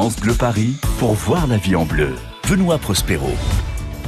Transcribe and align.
France 0.00 0.16
Bleu 0.16 0.32
Paris 0.32 0.76
pour 0.98 1.12
voir 1.12 1.46
la 1.46 1.58
vie 1.58 1.76
en 1.76 1.84
bleu. 1.84 2.14
Benoît 2.48 2.78
Prospero. 2.78 3.28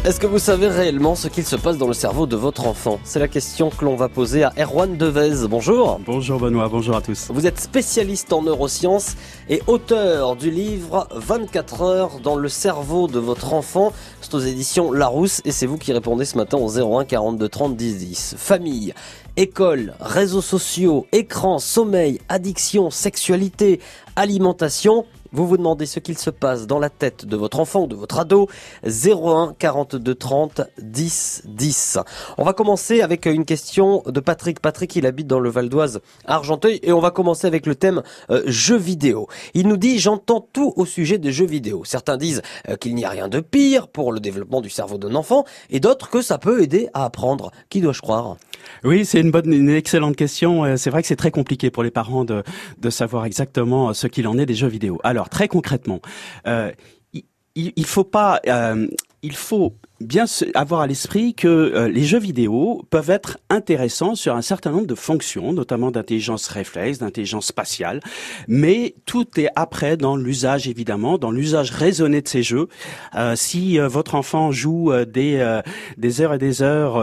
Est-ce 0.07 0.19
que 0.19 0.27
vous 0.27 0.39
savez 0.39 0.69
réellement 0.69 1.15
ce 1.15 1.29
qu'il 1.29 1.45
se 1.45 1.55
passe 1.55 1.77
dans 1.77 1.87
le 1.87 1.93
cerveau 1.93 2.27
de 2.27 2.35
votre 2.35 2.67
enfant? 2.67 2.99
C'est 3.05 3.19
la 3.19 3.29
question 3.29 3.69
que 3.69 3.85
l'on 3.85 3.95
va 3.95 4.09
poser 4.09 4.43
à 4.43 4.55
Erwan 4.59 4.97
Devez. 4.97 5.47
Bonjour. 5.49 6.01
Bonjour 6.07 6.41
Benoît, 6.41 6.71
bonjour 6.71 6.97
à 6.97 7.03
tous. 7.03 7.27
Vous 7.29 7.47
êtes 7.47 7.61
spécialiste 7.61 8.33
en 8.33 8.41
neurosciences 8.41 9.17
et 9.51 9.61
auteur 9.67 10.35
du 10.35 10.51
livre 10.51 11.09
24 11.15 11.83
heures 11.83 12.21
dans 12.21 12.37
le 12.37 12.49
cerveau 12.49 13.07
de 13.07 13.19
votre 13.19 13.53
enfant. 13.53 13.93
C'est 14.23 14.33
aux 14.33 14.41
éditions 14.41 14.93
Larousse 14.93 15.43
et 15.45 15.53
c'est 15.53 15.67
vous 15.67 15.77
qui 15.77 15.93
répondez 15.93 16.25
ce 16.25 16.39
matin 16.39 16.57
au 16.57 16.71
01 16.71 17.05
42 17.05 17.51
30 17.51 17.77
10 17.77 17.99
10. 17.99 18.35
Famille, 18.39 18.95
école, 19.37 19.93
réseaux 20.01 20.41
sociaux, 20.41 21.07
écran, 21.13 21.59
sommeil, 21.59 22.19
addiction, 22.31 22.91
sexualité, 22.91 23.79
alimentation. 24.17 25.05
Vous 25.33 25.47
vous 25.47 25.57
demandez 25.57 25.87
ce 25.87 25.99
qu'il 25.99 26.19
se 26.19 26.29
passe 26.29 26.67
dans 26.67 26.79
la 26.79 26.91
tête 26.91 27.25
de 27.25 27.37
votre 27.37 27.59
enfant 27.59 27.85
ou 27.85 27.87
de 27.87 27.95
votre 27.95 28.19
ado. 28.19 28.49
01 28.85 29.55
42 29.59 30.15
30 30.15 30.61
10 30.79 31.43
10. 31.47 31.99
On 32.37 32.45
va 32.45 32.53
commencer 32.53 33.01
avec 33.01 33.25
une 33.25 33.47
question 33.47 34.03
de 34.07 34.21
Patrick. 34.21 34.61
Patrick, 34.61 34.95
il 34.95 35.07
habite 35.07 35.27
dans 35.27 35.41
le 35.41 35.49
Val 35.49 35.71
d'Oise 35.71 36.01
Argenteuil 36.27 36.81
et 36.83 36.93
on 36.93 37.01
va 37.01 37.11
commencer 37.11 37.47
avec 37.47 37.65
le 37.65 37.75
thème 37.75 38.03
euh, 38.31 38.43
jeux 38.47 38.77
vidéo. 38.77 39.27
Il 39.55 39.69
nous 39.69 39.79
dit 39.79 39.99
j'entends 39.99 40.47
tout 40.53 40.75
au 40.77 40.85
sujet 40.85 41.17
des 41.17 41.33
jeux 41.33 41.47
vidéo. 41.47 41.83
Certains 41.85 42.19
disent 42.19 42.43
euh, 42.69 42.77
qu'il 42.77 42.95
n'y 42.95 43.07
a 43.07 43.11
rien 43.11 43.29
de 43.29 43.41
pire 43.41 43.89
pour 43.89 44.13
le 44.13 44.21
développement 44.21 44.61
du 44.61 44.69
cerveau 44.69 44.99
d'un 44.99 45.15
enfant 45.15 45.45
et 45.71 45.81
d'autres 45.81 46.11
que 46.11 46.21
ça 46.21 46.37
peut 46.37 46.63
aider 46.63 46.91
à 46.93 47.07
apprendre. 47.07 47.53
Qui 47.71 47.81
dois-je 47.81 48.03
croire? 48.03 48.37
Oui, 48.85 49.05
c'est 49.05 49.21
une 49.21 49.31
bonne, 49.31 49.53
une 49.53 49.71
excellente 49.71 50.17
question. 50.17 50.65
Euh, 50.65 50.77
c'est 50.77 50.91
vrai 50.91 51.03
que 51.03 51.09
c'est 51.09 51.17
très 51.17 51.31
compliqué 51.31 51.71
pour 51.71 51.83
les 51.83 51.91
parents 51.91 52.25
de, 52.25 52.43
de 52.79 52.91
savoir 52.91 53.25
exactement 53.25 53.93
ce 53.95 54.07
qu'il 54.07 54.27
en 54.27 54.39
est 54.39 54.47
des 54.47 54.55
jeux 54.55 54.69
vidéo. 54.69 55.01
Alors 55.05 55.29
très 55.29 55.49
concrètement, 55.49 56.01
euh, 56.47 56.71
il, 57.13 57.73
il, 57.77 57.87
faut 57.87 58.05
pas, 58.05 58.41
euh, 58.47 58.87
il 59.23 59.37
faut 59.37 59.75
bien 60.07 60.25
avoir 60.55 60.81
à 60.81 60.87
l'esprit 60.87 61.35
que 61.35 61.49
euh, 61.49 61.89
les 61.89 62.05
jeux 62.05 62.19
vidéo 62.19 62.83
peuvent 62.91 63.11
être 63.11 63.39
intéressants 63.51 64.15
sur 64.15 64.35
un 64.35 64.43
certain 64.43 64.71
nombre 64.71 64.87
de 64.87 64.95
fonctions, 64.95 65.53
notamment 65.53 65.91
d'intelligence 65.91 66.49
réflexe, 66.49 66.99
d'intelligence 66.99 67.47
spatiale, 67.47 68.01
mais 68.49 68.95
tout 69.07 69.27
est 69.41 69.49
après 69.57 69.97
dans 69.97 70.17
l'usage 70.17 70.69
évidemment, 70.69 71.19
dans 71.19 71.31
l'usage 71.31 71.71
raisonné 71.71 72.21
de 72.21 72.29
ces 72.29 72.43
jeux. 72.43 72.69
Euh, 73.15 73.35
si 73.37 73.79
euh, 73.79 73.89
votre 73.89 74.15
enfant 74.15 74.53
joue 74.53 74.93
des 75.07 75.61
des 75.97 76.21
heures 76.21 76.35
et 76.35 76.39
des 76.39 76.63
heures 76.63 76.95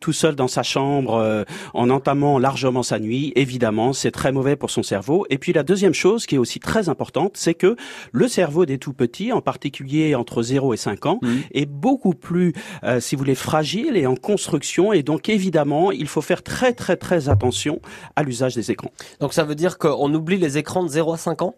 tout 0.00 0.12
seul 0.12 0.34
dans 0.34 0.48
sa 0.48 0.62
chambre 0.62 1.44
en 1.74 1.90
entamant 1.90 2.38
largement 2.38 2.82
sa 2.82 2.98
nuit, 2.98 3.32
évidemment, 3.36 3.92
c'est 3.92 4.10
très 4.10 4.32
mauvais 4.32 4.56
pour 4.56 4.70
son 4.70 4.82
cerveau. 4.82 5.26
Et 5.30 5.38
puis 5.38 5.52
la 5.52 5.62
deuxième 5.62 5.94
chose 5.94 6.26
qui 6.26 6.36
est 6.36 6.38
aussi 6.38 6.60
très 6.60 6.88
importante, 6.88 7.32
c'est 7.36 7.54
que 7.54 7.76
le 8.12 8.28
cerveau 8.28 8.66
des 8.66 8.78
tout 8.78 8.92
petits, 8.92 9.32
en 9.32 9.40
particulier 9.40 10.14
entre 10.14 10.42
0 10.42 10.74
et 10.74 10.76
5 10.76 11.06
ans, 11.06 11.18
mmh. 11.22 11.28
est 11.52 11.65
beaucoup 11.66 12.14
plus, 12.14 12.52
euh, 12.84 13.00
si 13.00 13.14
vous 13.14 13.20
voulez, 13.20 13.34
fragile 13.34 13.96
et 13.96 14.06
en 14.06 14.16
construction. 14.16 14.92
Et 14.92 15.02
donc, 15.02 15.28
évidemment, 15.28 15.92
il 15.92 16.08
faut 16.08 16.20
faire 16.20 16.42
très, 16.42 16.72
très, 16.72 16.96
très 16.96 17.28
attention 17.28 17.80
à 18.16 18.22
l'usage 18.22 18.54
des 18.54 18.70
écrans. 18.70 18.90
Donc, 19.20 19.32
ça 19.32 19.44
veut 19.44 19.54
dire 19.54 19.78
qu'on 19.78 20.12
oublie 20.14 20.38
les 20.38 20.58
écrans 20.58 20.82
de 20.82 20.88
0 20.88 21.12
à 21.12 21.16
5 21.16 21.42
ans? 21.42 21.54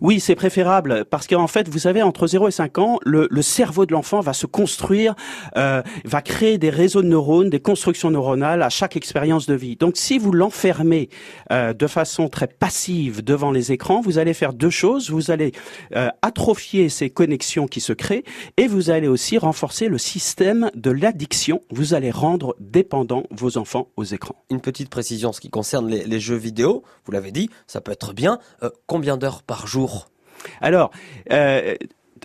Oui, 0.00 0.20
c'est 0.20 0.36
préférable 0.36 1.04
parce 1.10 1.26
qu'en 1.26 1.46
fait, 1.46 1.68
vous 1.68 1.80
savez, 1.80 2.02
entre 2.02 2.26
0 2.26 2.48
et 2.48 2.50
5 2.52 2.78
ans, 2.78 2.98
le, 3.04 3.26
le 3.30 3.42
cerveau 3.42 3.86
de 3.86 3.92
l'enfant 3.92 4.20
va 4.20 4.32
se 4.32 4.46
construire, 4.46 5.14
euh, 5.56 5.82
va 6.04 6.22
créer 6.22 6.58
des 6.58 6.70
réseaux 6.70 7.02
de 7.02 7.08
neurones, 7.08 7.50
des 7.50 7.60
constructions 7.60 8.10
neuronales 8.10 8.62
à 8.62 8.68
chaque 8.68 8.96
expérience 8.96 9.46
de 9.46 9.54
vie. 9.54 9.76
Donc, 9.76 9.96
si 9.96 10.18
vous 10.18 10.32
l'enfermez 10.32 11.08
euh, 11.52 11.72
de 11.72 11.86
façon 11.86 12.28
très 12.28 12.46
passive 12.46 13.24
devant 13.24 13.50
les 13.50 13.72
écrans, 13.72 14.00
vous 14.00 14.18
allez 14.18 14.34
faire 14.34 14.52
deux 14.52 14.70
choses. 14.70 15.10
Vous 15.10 15.30
allez 15.30 15.52
atrophier 16.22 16.88
ces 16.88 17.10
connexions 17.10 17.66
qui 17.66 17.80
se 17.80 17.92
créent 17.92 18.24
et 18.56 18.66
vous 18.66 18.90
allez 18.90 19.08
aussi 19.08 19.38
renforcer 19.46 19.86
le 19.86 19.96
système 19.96 20.72
de 20.74 20.90
l'addiction. 20.90 21.62
Vous 21.70 21.94
allez 21.94 22.10
rendre 22.10 22.56
dépendants 22.58 23.22
vos 23.30 23.58
enfants 23.58 23.86
aux 23.96 24.02
écrans. 24.02 24.34
Une 24.50 24.60
petite 24.60 24.90
précision 24.90 25.28
en 25.28 25.32
ce 25.32 25.40
qui 25.40 25.50
concerne 25.50 25.88
les, 25.88 26.20
jeux 26.20 26.34
vidéo. 26.34 26.82
Vous 27.04 27.12
l'avez 27.12 27.30
dit, 27.30 27.48
ça 27.68 27.80
peut 27.80 27.92
être 27.92 28.12
bien. 28.12 28.40
Euh, 28.64 28.70
combien 28.86 29.16
d'heures 29.16 29.44
par 29.44 29.68
jour? 29.68 30.08
Alors, 30.60 30.90
euh, 31.30 31.76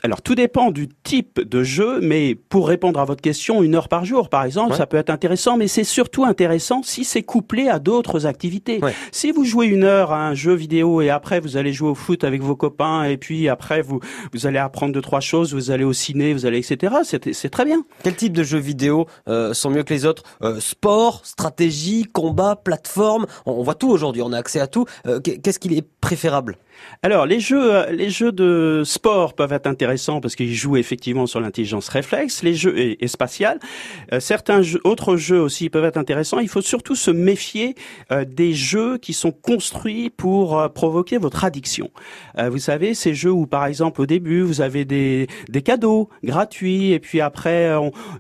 alors 0.04 0.22
tout 0.22 0.36
dépend 0.36 0.72
du 0.72 0.88
type 1.04 1.42
de 1.42 1.64
jeu, 1.64 2.00
mais 2.02 2.36
pour 2.36 2.68
répondre 2.68 3.00
à 3.00 3.06
votre 3.06 3.22
question, 3.22 3.64
une 3.64 3.76
heure 3.76 3.88
par 3.88 4.06
jour, 4.06 4.30
par 4.30 4.44
exemple, 4.44 4.76
ça 4.76 4.86
peut 4.86 4.98
être 4.98 5.10
intéressant, 5.10 5.58
mais 5.58 5.68
c'est 5.68 5.84
surtout 5.84 6.26
intéressant 6.26 6.82
si 6.84 7.04
c'est 7.04 7.24
couplé 7.24 7.68
à 7.68 7.80
d'autres 7.80 8.26
activités. 8.26 8.80
Si 9.12 9.32
vous 9.32 9.46
jouez 9.46 9.68
une 9.68 9.84
heure 9.84 10.12
à 10.12 10.28
un 10.28 10.34
jeu 10.34 10.54
vidéo 10.54 11.02
et 11.02 11.10
après 11.10 11.40
vous 11.40 11.58
allez 11.58 11.74
jouer 11.74 11.90
au 11.90 11.96
foot 11.96 12.24
avec 12.24 12.42
vos 12.42 12.56
copains 12.56 13.04
et 13.04 13.18
puis 13.18 13.50
après 13.50 13.82
vous 13.82 14.00
vous 14.34 14.48
allez 14.48 14.58
apprendre 14.58 14.94
deux 14.94 15.02
trois 15.02 15.20
choses, 15.20 15.54
vous 15.54 15.72
allez 15.72 15.84
au 15.84 15.94
ciné, 15.94 16.34
vous 16.34 16.46
allez 16.46 16.60
etc. 16.60 16.96
C'est 17.04 17.50
très 17.50 17.66
bien. 17.66 17.84
Quel 18.04 18.16
type 18.16 18.34
de 18.34 18.44
jeux 18.44 18.60
vidéo 18.60 19.08
euh, 19.28 19.54
sont 19.54 19.70
mieux 19.70 19.84
que 19.84 19.94
les 19.94 20.06
autres? 20.06 20.24
Euh, 20.42 20.60
Sport, 20.60 21.22
stratégie, 21.26 22.04
combat, 22.04 22.56
plateforme? 22.56 23.26
On, 23.46 23.64
voit 23.64 23.76
tout 23.76 23.90
aujourd'hui, 23.90 24.22
on 24.22 24.32
a 24.34 24.38
accès 24.38 24.60
à 24.60 24.68
tout. 24.68 24.86
Euh, 25.08 25.20
qu'est-ce 25.20 25.60
qu'il 25.60 25.74
est 25.74 25.88
préférable? 26.02 26.58
Alors 27.04 27.26
les 27.26 27.40
jeux, 27.40 27.90
les 27.92 28.10
jeux 28.10 28.32
de 28.32 28.84
sport 28.86 29.34
peuvent 29.34 29.54
être 29.54 29.68
intéressants 29.68 30.22
parce 30.22 30.36
qu'ils 30.36 30.54
jouent 30.54 30.78
effectivement 30.78 31.26
sur 31.26 31.40
l'intelligence 31.40 31.90
réflexe, 31.90 32.44
les 32.44 32.54
jeux 32.54 32.78
et, 32.78 33.04
et 33.04 33.08
spatiale. 33.08 33.60
Euh, 34.14 34.20
certains 34.20 34.62
autres 34.84 35.18
jeux 35.18 35.40
aussi 35.40 35.70
peuvent 35.70 35.86
être 35.86 35.98
intéressants. 35.98 36.40
Il 36.40 36.50
faut 36.50 36.62
surtout 36.62 36.96
se 36.96 37.12
méfier 37.12 37.76
euh, 38.12 38.26
des 38.26 38.54
jeux 38.54 38.98
qui 38.98 39.14
sont 39.14 39.32
construits 39.32 40.10
pour 40.10 40.60
euh, 40.60 40.68
provoquer 40.68 41.18
votre 41.18 41.44
addiction. 41.44 41.90
vous 42.38 42.60
savez, 42.60 42.94
ces 42.94 43.14
jeux 43.14 43.32
où 43.32 43.46
par 43.46 43.66
exemple 43.66 44.02
au 44.02 44.06
début 44.06 44.42
vous 44.42 44.62
avez 44.62 44.86
des, 44.86 45.28
des 45.50 45.62
cadeaux 45.62 46.10
gratuits 46.24 46.92
et 46.92 47.00
puis 47.00 47.22
après 47.22 47.72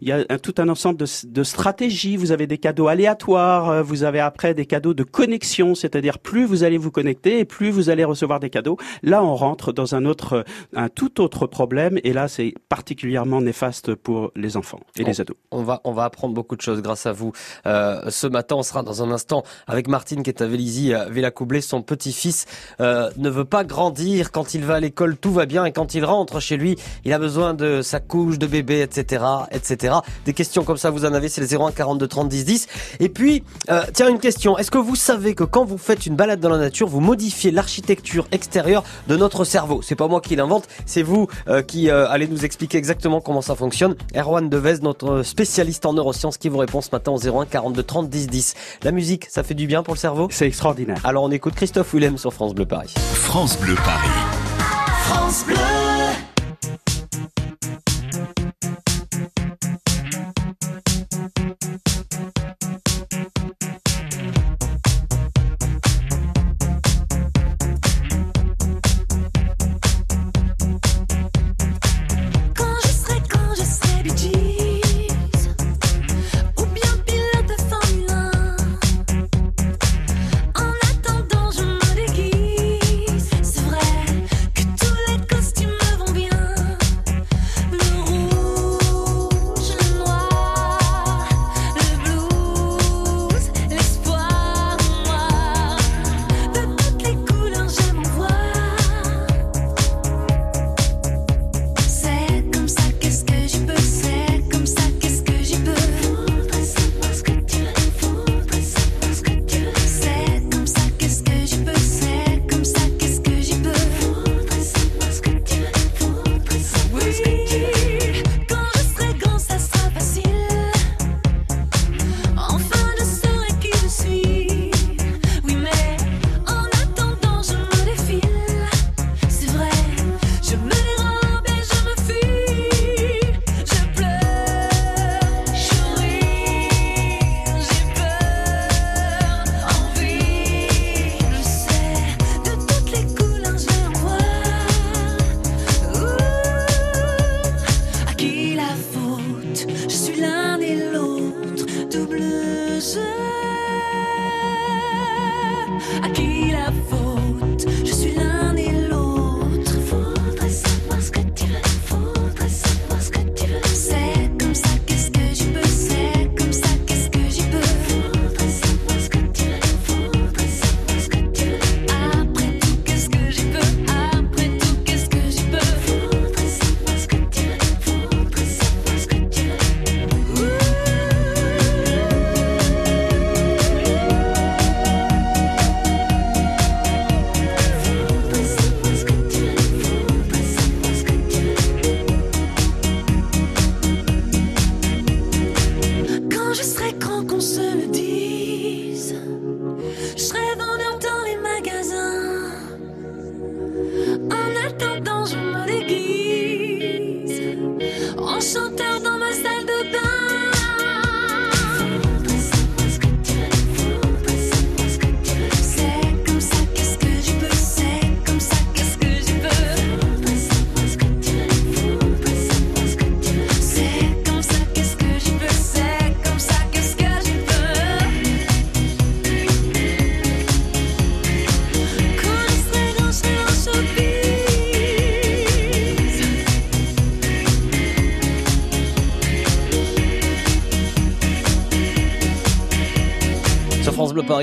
il 0.01 0.07
y 0.07 0.11
a 0.11 0.23
tout 0.39 0.55
un 0.57 0.69
ensemble 0.69 0.97
de, 0.97 1.05
de 1.27 1.44
stratégies. 1.44 2.17
Vous 2.17 2.31
avez 2.31 2.47
des 2.47 2.57
cadeaux 2.57 2.88
aléatoires, 2.88 3.83
vous 3.83 4.03
avez 4.03 4.19
après 4.19 4.53
des 4.53 4.66
cadeaux 4.66 4.94
de 4.94 5.03
connexion, 5.03 5.75
c'est-à-dire 5.75 6.19
plus 6.19 6.45
vous 6.45 6.63
allez 6.63 6.77
vous 6.77 6.91
connecter 6.91 7.39
et 7.39 7.45
plus 7.45 7.69
vous 7.71 7.89
allez 7.89 8.03
recevoir 8.03 8.39
des 8.39 8.50
cadeaux. 8.51 8.78
Là, 9.01 9.23
on 9.23 9.35
rentre 9.35 9.73
dans 9.73 9.95
un 9.95 10.06
autre, 10.06 10.45
un 10.75 10.89
tout 10.89 11.22
autre 11.22 11.47
problème, 11.47 12.00
et 12.03 12.13
là, 12.13 12.28
c'est 12.28 12.53
particulièrement 12.69 13.41
néfaste 13.41 13.95
pour 13.95 14.31
les 14.35 14.57
enfants 14.57 14.79
et 14.97 15.03
les 15.03 15.19
ados. 15.19 15.38
On 15.50 15.63
va, 15.63 15.81
on 15.84 15.94
va 15.94 16.03
apprendre 16.03 16.34
beaucoup 16.35 16.56
de 16.56 16.62
choses 16.62 16.81
grâce 16.81 17.06
à 17.06 17.12
vous. 17.12 17.31
Euh, 17.66 18.09
ce 18.09 18.28
matin, 18.28 18.56
on 18.56 18.63
sera 18.63 18.84
dans 18.84 19.01
un 19.01 19.12
instant 19.12 19.44
avec 19.67 19.88
Martine 19.88 20.22
qui 20.23 20.29
est 20.29 20.41
à 20.41 20.47
Vélizy, 20.47 20.94
à 20.94 21.09
Villacoublay. 21.09 21.62
Son 21.62 21.81
petit-fils 21.81 22.45
euh, 22.79 23.09
ne 23.17 23.29
veut 23.29 23.45
pas 23.45 23.63
grandir. 23.63 24.31
Quand 24.31 24.53
il 24.53 24.63
va 24.66 24.75
à 24.75 24.79
l'école, 24.79 25.18
tout 25.18 25.31
va 25.31 25.45
bien, 25.45 25.66
et 25.66 25.72
quand 25.72 25.95
il 25.95 26.06
rentre 26.06 26.39
chez 26.39 26.57
lui, 26.57 26.75
il 27.06 27.13
a 27.13 27.19
besoin 27.19 27.53
de 27.53 27.81
sa 27.81 28.00
couche 28.00 28.38
de 28.38 28.47
bébé, 28.47 28.81
etc., 28.81 29.23
etc. 29.51 29.95
Des 30.25 30.33
questions 30.33 30.63
comme 30.63 30.78
ça, 30.78 30.89
vous 30.89 31.06
en 31.06 31.13
avez, 31.13 31.29
c'est 31.29 31.41
le 31.41 31.47
01 31.47 31.72
42 31.72 32.07
30 32.07 32.29
10 32.29 32.45
10. 32.45 32.68
Et 33.00 33.09
puis, 33.09 33.44
euh, 33.69 33.81
tiens, 33.94 34.09
une 34.09 34.19
question. 34.19 34.57
Est-ce 34.57 34.72
que 34.72 34.78
vous 34.78 34.95
savez 34.95 35.35
que 35.35 35.44
quand 35.44 35.66
vous 35.66 35.78
faites 35.78 36.06
une 36.06 36.16
balade 36.16 36.39
dans 36.39 36.50
la 36.50 36.57
nature, 36.57 36.88
vous 36.88 37.00
modifiez 37.00 37.51
l'architecture 37.51 38.28
extérieure 38.31 38.84
de 39.08 39.18
notre 39.18 39.44
cerveau. 39.44 39.81
C'est 39.81 39.96
pas 39.96 40.08
moi 40.08 40.22
qui 40.22 40.36
l'invente, 40.36 40.68
c'est 40.86 41.03
vous 41.03 41.28
euh, 41.47 41.62
qui 41.62 41.90
euh, 41.90 42.09
allez 42.09 42.28
nous 42.28 42.46
expliquer 42.46 42.78
exactement 42.78 43.22
comment 43.22 43.42
ça 43.42 43.56
fonctionne. 43.56 43.96
Erwan 44.16 44.50
Devez, 44.50 44.80
notre 44.81 45.24
spécialiste 45.24 45.86
en 45.86 45.94
neurosciences, 45.94 46.38
qui 46.38 46.50
vous 46.50 46.58
répond 46.58 46.81
ce 46.81 46.90
matin 46.92 47.12
au 47.12 47.19
01 47.19 47.46
42 47.46 47.84
30 47.84 48.09
10 48.09 48.28
10. 48.28 48.53
La 48.84 48.92
musique, 48.92 49.28
ça 49.30 49.44
fait 49.44 49.53
du 49.53 49.68
bien 49.68 49.84
pour 49.84 49.94
le 49.94 50.00
cerveau? 50.00 50.28
C'est 50.31 50.47
extraordinaire. 50.47 50.97
Alors 51.03 51.24
on 51.24 51.31
écoute 51.31 51.56
Christophe 51.56 51.94
Willem 51.94 52.18
sur 52.18 52.34
France 52.34 52.53
Bleu 52.53 52.66
Paris. 52.66 52.94
France 53.14 53.58
Bleu 53.59 53.75
Paris. 53.75 54.09
France 55.03 55.46
Bleu. 55.46 55.81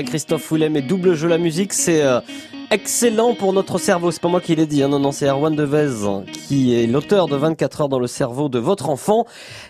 Christophe 0.03 0.51
Willem 0.51 0.75
et 0.75 0.81
double 0.81 1.15
jeu 1.15 1.27
la 1.27 1.37
musique, 1.37 1.73
c'est 1.73 2.01
euh, 2.03 2.19
excellent 2.71 3.35
pour 3.35 3.53
notre 3.53 3.77
cerveau. 3.77 4.11
C'est 4.11 4.21
pas 4.21 4.27
moi 4.27 4.41
qui 4.41 4.55
l'ai 4.55 4.65
dit, 4.65 4.83
hein. 4.83 4.89
non, 4.89 4.99
non, 4.99 5.11
c'est 5.11 5.27
Erwan 5.27 5.55
Devez 5.55 6.23
qui 6.47 6.75
est 6.75 6.87
l'auteur 6.87 7.27
de 7.27 7.35
24 7.35 7.81
heures 7.81 7.89
dans 7.89 7.99
le 7.99 8.07
cerveau 8.07 8.49
de 8.49 8.59
votre 8.59 8.89
enfant. 8.89 9.25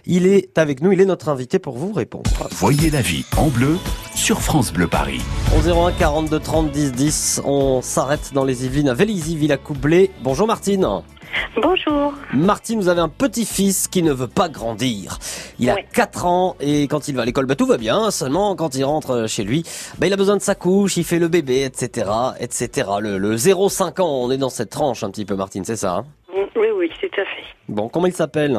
Il 0.05 0.27
est 0.27 0.57
avec 0.57 0.81
nous, 0.81 0.91
il 0.91 1.01
est 1.01 1.05
notre 1.05 1.29
invité 1.29 1.59
pour 1.59 1.77
vous 1.77 1.91
répondre. 1.91 2.29
Voyez 2.51 2.89
la 2.89 3.01
vie 3.01 3.25
en 3.37 3.47
bleu 3.47 3.77
sur 4.15 4.41
France 4.41 4.71
Bleu 4.71 4.87
Paris. 4.87 5.21
Au 5.57 5.67
01 5.67 5.93
42 5.93 6.39
30 6.39 6.71
10 6.71 6.91
10, 6.91 7.41
on 7.45 7.81
s'arrête 7.81 8.31
dans 8.33 8.43
les 8.43 8.65
Yvelines 8.65 8.89
à 8.89 8.93
Vélizy, 8.93 9.35
Villa 9.35 9.57
Coublé. 9.57 10.11
Bonjour 10.23 10.47
Martine. 10.47 10.87
Bonjour. 11.55 12.13
Martine, 12.33 12.79
vous 12.79 12.87
avez 12.89 13.01
un 13.01 13.09
petit-fils 13.09 13.87
qui 13.87 14.03
ne 14.03 14.11
veut 14.13 14.27
pas 14.27 14.49
grandir. 14.49 15.17
Il 15.59 15.69
a 15.69 15.75
Oui. 15.75 15.81
4 15.93 16.25
ans 16.25 16.55
et 16.59 16.87
quand 16.87 17.07
il 17.07 17.15
va 17.15 17.23
à 17.23 17.25
l'école, 17.25 17.45
bah, 17.45 17.55
tout 17.55 17.65
va 17.65 17.77
bien. 17.77 18.11
Seulement, 18.11 18.55
quand 18.55 18.75
il 18.75 18.83
rentre 18.83 19.27
chez 19.27 19.43
lui, 19.43 19.63
bah, 19.97 20.07
il 20.07 20.13
a 20.13 20.17
besoin 20.17 20.37
de 20.37 20.41
sa 20.41 20.55
couche, 20.55 20.97
il 20.97 21.03
fait 21.03 21.19
le 21.19 21.27
bébé, 21.27 21.63
etc., 21.63 22.09
etc. 22.39 22.89
Le, 23.01 23.17
le 23.17 23.35
0-5 23.35 24.01
ans, 24.01 24.09
on 24.23 24.31
est 24.31 24.37
dans 24.37 24.49
cette 24.49 24.69
tranche 24.69 25.03
un 25.03 25.11
petit 25.11 25.25
peu, 25.25 25.35
Martine, 25.35 25.65
c'est 25.65 25.75
ça 25.75 25.95
hein 25.97 26.05
Oui, 26.55 26.67
oui, 26.75 26.89
tout 26.99 27.07
à 27.21 27.25
fait. 27.25 27.43
Bon, 27.67 27.89
comment 27.89 28.07
il 28.07 28.13
s'appelle? 28.13 28.57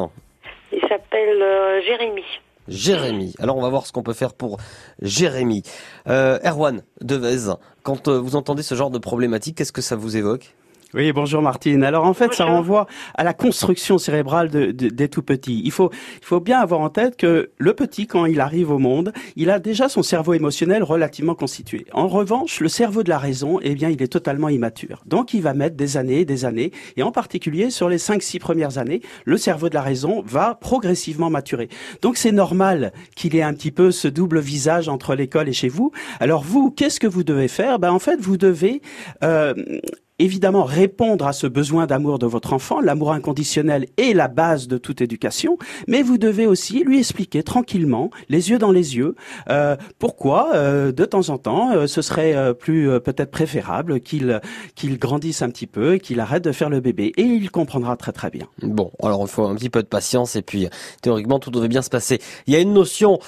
Il 0.72 0.80
s'appelle 0.88 1.42
euh, 1.42 1.80
Jérémy. 1.86 2.22
Jérémy. 2.68 3.34
Alors, 3.40 3.56
on 3.56 3.62
va 3.62 3.68
voir 3.68 3.86
ce 3.86 3.92
qu'on 3.92 4.02
peut 4.04 4.12
faire 4.12 4.32
pour 4.34 4.58
Jérémy. 5.02 5.62
Euh, 6.08 6.38
Erwan 6.44 6.82
Devez, 7.00 7.52
quand 7.82 8.06
euh, 8.06 8.18
vous 8.18 8.36
entendez 8.36 8.62
ce 8.62 8.74
genre 8.76 8.90
de 8.90 8.98
problématique, 8.98 9.56
qu'est-ce 9.56 9.72
que 9.72 9.80
ça 9.82 9.96
vous 9.96 10.16
évoque? 10.16 10.54
Oui, 10.92 11.12
bonjour 11.12 11.40
Martine. 11.40 11.84
Alors 11.84 12.04
en 12.04 12.14
fait, 12.14 12.34
ça 12.34 12.46
renvoie 12.46 12.88
à 13.14 13.22
la 13.22 13.32
construction 13.32 13.96
cérébrale 13.96 14.50
de- 14.50 14.72
de- 14.72 14.88
des 14.88 15.08
tout 15.08 15.22
petits. 15.22 15.62
Il 15.64 15.70
faut, 15.70 15.90
il 16.20 16.24
faut 16.24 16.40
bien 16.40 16.58
avoir 16.58 16.80
en 16.80 16.88
tête 16.88 17.16
que 17.16 17.50
le 17.58 17.74
petit, 17.74 18.08
quand 18.08 18.26
il 18.26 18.40
arrive 18.40 18.72
au 18.72 18.78
monde, 18.78 19.12
il 19.36 19.50
a 19.50 19.60
déjà 19.60 19.88
son 19.88 20.02
cerveau 20.02 20.34
émotionnel 20.34 20.82
relativement 20.82 21.36
constitué. 21.36 21.86
En 21.92 22.08
revanche, 22.08 22.58
le 22.58 22.68
cerveau 22.68 23.04
de 23.04 23.08
la 23.08 23.18
raison, 23.18 23.60
eh 23.62 23.76
bien, 23.76 23.88
il 23.88 24.02
est 24.02 24.08
totalement 24.08 24.48
immature. 24.48 25.04
Donc, 25.06 25.32
il 25.32 25.42
va 25.42 25.54
mettre 25.54 25.76
des 25.76 25.96
années 25.96 26.20
et 26.20 26.24
des 26.24 26.44
années, 26.44 26.72
et 26.96 27.04
en 27.04 27.12
particulier 27.12 27.70
sur 27.70 27.88
les 27.88 27.98
5-6 27.98 28.40
premières 28.40 28.78
années, 28.78 29.00
le 29.24 29.36
cerveau 29.36 29.68
de 29.68 29.74
la 29.74 29.82
raison 29.82 30.24
va 30.26 30.56
progressivement 30.60 31.30
maturer. 31.30 31.68
Donc, 32.02 32.16
c'est 32.16 32.32
normal 32.32 32.92
qu'il 33.14 33.36
ait 33.36 33.42
un 33.42 33.54
petit 33.54 33.70
peu 33.70 33.92
ce 33.92 34.08
double 34.08 34.40
visage 34.40 34.88
entre 34.88 35.14
l'école 35.14 35.48
et 35.48 35.52
chez 35.52 35.68
vous. 35.68 35.92
Alors, 36.18 36.42
vous, 36.42 36.72
qu'est-ce 36.72 36.98
que 36.98 37.06
vous 37.06 37.22
devez 37.22 37.46
faire? 37.46 37.78
Ben, 37.78 37.92
en 37.92 38.00
fait, 38.00 38.16
vous 38.20 38.36
devez 38.36 38.82
euh, 39.22 39.54
évidemment 40.20 40.64
répondre 40.64 41.26
à 41.26 41.32
ce 41.32 41.46
besoin 41.46 41.86
d'amour 41.86 42.18
de 42.18 42.26
votre 42.26 42.52
enfant. 42.52 42.80
L'amour 42.80 43.12
inconditionnel 43.12 43.86
est 43.96 44.14
la 44.14 44.28
base 44.28 44.68
de 44.68 44.78
toute 44.78 45.00
éducation, 45.00 45.58
mais 45.88 46.02
vous 46.02 46.18
devez 46.18 46.46
aussi 46.46 46.84
lui 46.84 46.98
expliquer 46.98 47.42
tranquillement, 47.42 48.10
les 48.28 48.50
yeux 48.50 48.58
dans 48.58 48.70
les 48.70 48.96
yeux, 48.96 49.14
euh, 49.48 49.76
pourquoi 49.98 50.54
euh, 50.54 50.92
de 50.92 51.04
temps 51.04 51.28
en 51.30 51.38
temps 51.38 51.72
euh, 51.72 51.86
ce 51.86 52.02
serait 52.02 52.34
euh, 52.34 52.52
plus 52.52 52.90
euh, 52.90 53.00
peut-être 53.00 53.30
préférable 53.30 54.00
qu'il 54.00 54.40
qu'il 54.74 54.98
grandisse 54.98 55.42
un 55.42 55.48
petit 55.48 55.66
peu 55.66 55.94
et 55.94 56.00
qu'il 56.00 56.20
arrête 56.20 56.44
de 56.44 56.52
faire 56.52 56.68
le 56.68 56.80
bébé. 56.80 57.12
Et 57.16 57.22
il 57.22 57.50
comprendra 57.50 57.96
très 57.96 58.12
très 58.12 58.30
bien. 58.30 58.46
Bon, 58.62 58.90
alors 59.02 59.22
il 59.22 59.28
faut 59.28 59.46
un 59.46 59.54
petit 59.54 59.70
peu 59.70 59.82
de 59.82 59.88
patience 59.88 60.36
et 60.36 60.42
puis 60.42 60.68
théoriquement 61.00 61.38
tout 61.38 61.50
devrait 61.50 61.68
bien 61.68 61.82
se 61.82 61.90
passer. 61.90 62.20
Il 62.46 62.52
y 62.52 62.56
a 62.56 62.60
une 62.60 62.74
notion, 62.74 63.18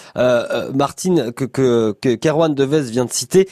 Martine, 0.75 1.33
que 1.33 1.45
que 1.45 1.97
que 2.01 2.15
qu'Erwan 2.15 2.55
Devez 2.55 2.83
vient 2.83 3.05
de 3.05 3.13
citer, 3.13 3.49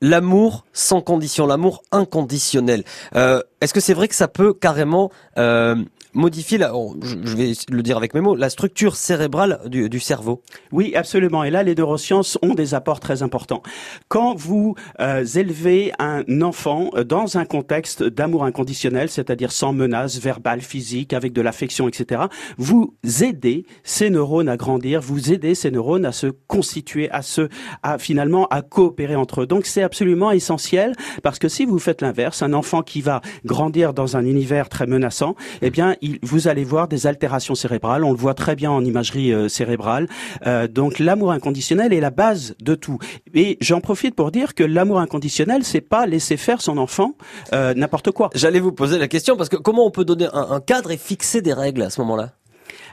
l'amour 0.00 0.64
sans 0.72 1.00
condition, 1.00 1.46
l'amour 1.46 1.82
inconditionnel. 1.92 2.71
Euh, 3.16 3.42
Est-ce 3.62 3.72
que 3.72 3.78
c'est 3.78 3.94
vrai 3.94 4.08
que 4.08 4.16
ça 4.16 4.26
peut 4.26 4.52
carrément 4.52 5.12
euh, 5.38 5.76
modifier, 6.14 6.58
la, 6.58 6.74
oh, 6.74 6.96
je 7.00 7.36
vais 7.36 7.52
le 7.70 7.82
dire 7.82 7.96
avec 7.96 8.12
mes 8.12 8.20
mots, 8.20 8.34
la 8.34 8.50
structure 8.50 8.96
cérébrale 8.96 9.60
du, 9.66 9.88
du 9.88 10.00
cerveau? 10.00 10.42
Oui, 10.72 10.96
absolument. 10.96 11.44
Et 11.44 11.50
là, 11.50 11.62
les 11.62 11.76
neurosciences 11.76 12.38
ont 12.42 12.54
des 12.54 12.74
apports 12.74 12.98
très 12.98 13.22
importants. 13.22 13.62
Quand 14.08 14.34
vous 14.34 14.74
euh, 14.98 15.24
élevez 15.24 15.92
un 16.00 16.42
enfant 16.42 16.90
euh, 16.94 17.04
dans 17.04 17.38
un 17.38 17.44
contexte 17.44 18.02
d'amour 18.02 18.44
inconditionnel, 18.44 19.08
c'est-à-dire 19.08 19.52
sans 19.52 19.72
menace 19.72 20.18
verbale, 20.18 20.60
physique, 20.60 21.12
avec 21.12 21.32
de 21.32 21.40
l'affection, 21.40 21.86
etc., 21.86 22.22
vous 22.58 22.96
aidez 23.22 23.64
ces 23.84 24.10
neurones 24.10 24.48
à 24.48 24.56
grandir, 24.56 25.00
vous 25.00 25.32
aidez 25.32 25.54
ces 25.54 25.70
neurones 25.70 26.04
à 26.04 26.10
se 26.10 26.26
constituer, 26.48 27.10
à 27.12 27.22
se, 27.22 27.48
à 27.84 27.98
finalement 27.98 28.48
à 28.48 28.62
coopérer 28.62 29.14
entre 29.14 29.42
eux. 29.42 29.46
Donc, 29.46 29.66
c'est 29.66 29.82
absolument 29.82 30.32
essentiel 30.32 30.94
parce 31.22 31.38
que 31.38 31.46
si 31.46 31.64
vous 31.64 31.78
faites 31.78 32.02
l'inverse, 32.02 32.42
un 32.42 32.54
enfant 32.54 32.82
qui 32.82 33.02
va 33.02 33.20
grandir 33.52 33.92
dans 33.92 34.16
un 34.16 34.24
univers 34.24 34.68
très 34.68 34.86
menaçant, 34.86 35.34
eh 35.60 35.70
bien, 35.70 35.96
il, 36.00 36.18
vous 36.22 36.48
allez 36.48 36.64
voir 36.64 36.88
des 36.88 37.06
altérations 37.06 37.54
cérébrales. 37.54 38.02
On 38.04 38.12
le 38.12 38.18
voit 38.26 38.34
très 38.34 38.56
bien 38.56 38.70
en 38.70 38.84
imagerie 38.84 39.32
euh, 39.32 39.48
cérébrale. 39.48 40.08
Euh, 40.46 40.66
donc, 40.66 40.98
l'amour 40.98 41.30
inconditionnel 41.32 41.92
est 41.92 42.00
la 42.00 42.10
base 42.10 42.54
de 42.60 42.74
tout. 42.74 42.98
Et 43.34 43.58
j'en 43.60 43.80
profite 43.80 44.14
pour 44.14 44.30
dire 44.30 44.54
que 44.54 44.64
l'amour 44.64 44.98
inconditionnel, 45.00 45.64
c'est 45.64 45.86
pas 45.94 46.06
laisser 46.06 46.36
faire 46.36 46.60
son 46.60 46.78
enfant 46.78 47.14
euh, 47.52 47.74
n'importe 47.74 48.10
quoi. 48.10 48.30
J'allais 48.34 48.60
vous 48.60 48.72
poser 48.72 48.98
la 48.98 49.08
question 49.08 49.36
parce 49.36 49.48
que 49.48 49.56
comment 49.56 49.86
on 49.86 49.90
peut 49.90 50.04
donner 50.04 50.28
un, 50.32 50.46
un 50.50 50.60
cadre 50.60 50.90
et 50.90 50.96
fixer 50.96 51.42
des 51.42 51.52
règles 51.52 51.82
à 51.82 51.90
ce 51.90 52.00
moment-là? 52.00 52.32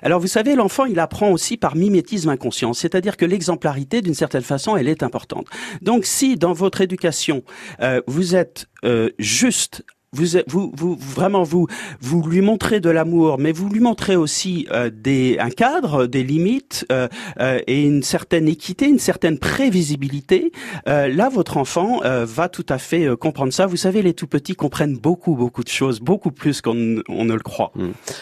Alors 0.02 0.20
vous 0.20 0.28
savez, 0.28 0.56
l'enfant, 0.56 0.86
il 0.86 1.00
apprend 1.00 1.32
aussi 1.32 1.58
par 1.58 1.76
mimétisme 1.76 2.30
inconscient, 2.30 2.74
c'est-à-dire 2.74 3.18
que 3.18 3.26
l'exemplarité, 3.26 4.02
d'une 4.02 4.14
certaine 4.14 4.44
façon, 4.44 4.78
elle 4.78 4.88
est 4.88 5.04
importante. 5.04 5.48
Donc 5.82 6.06
si 6.06 6.36
dans 6.36 6.54
votre 6.54 6.82
éducation, 6.82 7.44
euh, 7.82 8.02
vous 8.08 8.36
êtes 8.36 8.68
euh, 8.84 9.10
juste 9.20 9.84
vous, 10.14 10.26
vous, 10.48 10.72
vous, 10.76 10.96
vraiment, 10.96 11.44
vous, 11.44 11.68
vous 12.02 12.22
lui 12.28 12.42
montrez 12.42 12.80
de 12.80 12.90
l'amour, 12.90 13.38
mais 13.40 13.52
vous 13.52 13.70
lui 13.70 13.80
montrez 13.80 14.16
aussi 14.16 14.68
euh, 14.72 14.90
des, 14.90 15.38
un 15.40 15.50
cadre, 15.50 16.08
des 16.08 16.24
limites 16.24 16.86
euh, 16.92 17.08
euh, 17.40 17.60
et 17.68 17.84
une 17.84 18.04
certaine 18.04 18.48
équité, 18.48 18.88
une 18.88 19.00
certaine 19.00 19.38
prévisibilité. 19.38 20.52
Euh, 20.88 21.08
là, 21.08 21.30
votre 21.30 21.58
enfant 21.58 22.02
euh, 22.04 22.26
va 22.26 22.50
tout 22.50 22.66
à 22.70 22.78
fait 22.78 23.06
euh, 23.06 23.16
comprendre 23.16 23.54
ça. 23.54 23.66
Vous 23.66 23.78
savez, 23.78 24.02
les 24.02 24.14
tout 24.14 24.28
petits 24.28 24.56
comprennent 24.56 24.98
beaucoup, 24.98 25.36
beaucoup 25.36 25.64
de 25.64 25.70
choses, 25.70 26.00
beaucoup 26.00 26.32
plus 26.32 26.62
qu'on 26.62 27.02
on 27.08 27.26
ne 27.26 27.34
le 27.34 27.40
croit. 27.40 27.72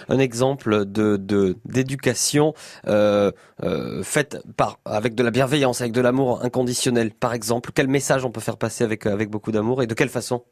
un 0.09 0.19
exemple 0.19 0.85
de 0.85 1.17
d'éducation 1.65 2.53
faite 4.03 4.37
par 4.55 4.79
avec 4.85 5.15
de 5.15 5.23
la 5.23 5.31
bienveillance, 5.31 5.81
avec 5.81 5.93
de 5.93 6.01
l'amour 6.01 6.43
inconditionnel. 6.43 7.11
Par 7.11 7.33
exemple, 7.33 7.71
quel 7.73 7.87
message 7.87 8.25
on 8.25 8.31
peut 8.31 8.41
faire 8.41 8.57
passer 8.57 8.83
avec 8.83 9.05
avec 9.05 9.29
beaucoup 9.29 9.51
d'amour 9.51 9.81
et 9.81 9.87
de 9.87 9.93
quelle 9.93 10.09
façon? 10.09 10.43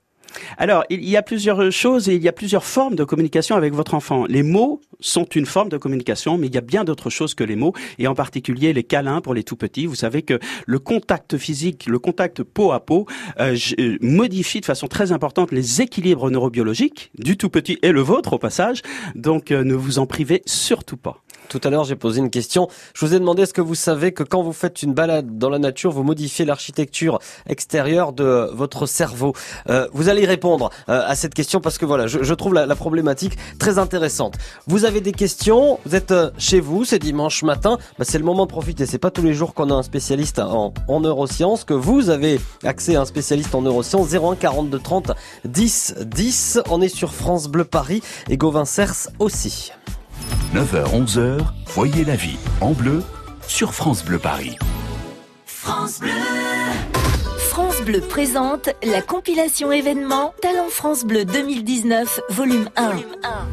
Alors, 0.57 0.83
il 0.89 1.07
y 1.07 1.17
a 1.17 1.21
plusieurs 1.21 1.71
choses 1.71 2.09
et 2.09 2.15
il 2.15 2.23
y 2.23 2.27
a 2.27 2.33
plusieurs 2.33 2.65
formes 2.65 2.95
de 2.95 3.03
communication 3.03 3.55
avec 3.55 3.73
votre 3.73 3.93
enfant. 3.93 4.25
Les 4.27 4.43
mots 4.43 4.81
sont 4.99 5.25
une 5.25 5.45
forme 5.45 5.69
de 5.69 5.77
communication, 5.77 6.37
mais 6.37 6.47
il 6.47 6.55
y 6.55 6.57
a 6.57 6.61
bien 6.61 6.83
d'autres 6.83 7.09
choses 7.09 7.33
que 7.33 7.43
les 7.43 7.55
mots, 7.55 7.73
et 7.99 8.07
en 8.07 8.15
particulier 8.15 8.73
les 8.73 8.83
câlins 8.83 9.21
pour 9.21 9.33
les 9.33 9.43
tout 9.43 9.55
petits. 9.55 9.85
Vous 9.85 9.95
savez 9.95 10.21
que 10.21 10.39
le 10.65 10.79
contact 10.79 11.37
physique, 11.37 11.85
le 11.87 11.99
contact 11.99 12.43
peau 12.43 12.71
à 12.71 12.79
peau, 12.79 13.05
euh, 13.39 13.55
euh, 13.79 13.97
modifie 14.01 14.61
de 14.61 14.65
façon 14.65 14.87
très 14.87 15.11
importante 15.11 15.51
les 15.51 15.81
équilibres 15.81 16.29
neurobiologiques 16.29 17.11
du 17.17 17.37
tout 17.37 17.49
petit 17.49 17.77
et 17.81 17.91
le 17.91 18.01
vôtre 18.01 18.33
au 18.33 18.39
passage. 18.39 18.81
Donc, 19.15 19.51
euh, 19.51 19.63
ne 19.63 19.75
vous 19.75 19.99
en 19.99 20.05
privez 20.05 20.41
surtout 20.45 20.97
pas. 20.97 21.21
Tout 21.49 21.61
à 21.63 21.69
l'heure, 21.69 21.83
j'ai 21.83 21.95
posé 21.95 22.19
une 22.19 22.29
question. 22.29 22.67
Je 22.93 23.05
vous 23.05 23.13
ai 23.13 23.19
demandé 23.19 23.43
est-ce 23.43 23.53
que 23.53 23.61
vous 23.61 23.75
savez 23.75 24.11
que 24.11 24.23
quand 24.23 24.43
vous 24.43 24.53
faites 24.53 24.83
une 24.83 24.93
balade 24.93 25.37
dans 25.37 25.49
la 25.49 25.59
nature, 25.59 25.91
vous 25.91 26.03
modifiez 26.03 26.45
l'architecture 26.45 27.19
extérieure 27.47 28.13
de 28.13 28.49
votre 28.53 28.85
cerveau? 28.85 29.33
Euh, 29.69 29.87
vous 29.93 30.09
allez 30.09 30.25
répondre 30.25 30.69
euh, 30.89 31.03
à 31.05 31.15
cette 31.15 31.33
question 31.33 31.61
parce 31.61 31.77
que 31.77 31.85
voilà, 31.85 32.07
je, 32.07 32.33
trouve 32.33 32.53
la, 32.53 32.75
problématique 32.75 33.37
très 33.59 33.77
intéressante. 33.79 34.35
Vous 34.67 34.85
avez 34.85 35.01
des 35.01 35.11
questions, 35.11 35.79
vous 35.85 35.95
êtes 35.95 36.11
euh, 36.11 36.31
chez 36.37 36.59
vous, 36.59 36.85
c'est 36.85 36.99
dimanche 36.99 37.43
matin, 37.43 37.77
bah, 37.97 38.05
c'est 38.07 38.17
le 38.17 38.25
moment 38.25 38.45
de 38.45 38.51
profiter. 38.51 38.85
C'est 38.85 38.97
pas 38.97 39.11
tous 39.11 39.23
les 39.23 39.33
jours 39.33 39.53
qu'on 39.53 39.69
a 39.69 39.73
un 39.73 39.83
spécialiste 39.83 40.39
en, 40.39 40.73
en 40.87 40.99
neurosciences, 40.99 41.63
que 41.63 41.73
vous 41.73 42.09
avez 42.09 42.39
accès 42.63 42.95
à 42.95 43.01
un 43.01 43.05
spécialiste 43.05 43.55
en 43.55 43.61
neurosciences. 43.61 44.13
01 44.13 44.35
42 44.35 44.79
30 44.79 45.11
10 45.45 45.95
10. 46.01 46.59
On 46.69 46.81
est 46.81 46.89
sur 46.89 47.13
France 47.13 47.47
Bleu 47.47 47.65
Paris 47.65 48.01
et 48.29 48.37
Gauvin 48.37 48.65
Cers 48.65 49.09
aussi. 49.19 49.71
9h, 50.53 51.05
11h, 51.05 51.39
voyez 51.67 52.05
la 52.05 52.15
vie 52.15 52.37
en 52.61 52.71
bleu 52.71 53.03
sur 53.47 53.73
France 53.73 54.03
Bleu 54.03 54.19
Paris. 54.19 54.57
France 57.55 57.81
Bleu 57.85 58.01
présente 58.01 58.69
la 58.83 59.01
compilation 59.01 59.71
événement 59.71 60.33
Talent 60.41 60.69
France 60.69 61.05
Bleu 61.05 61.23
2019, 61.23 62.19
volume 62.29 62.69
1. 62.75 62.91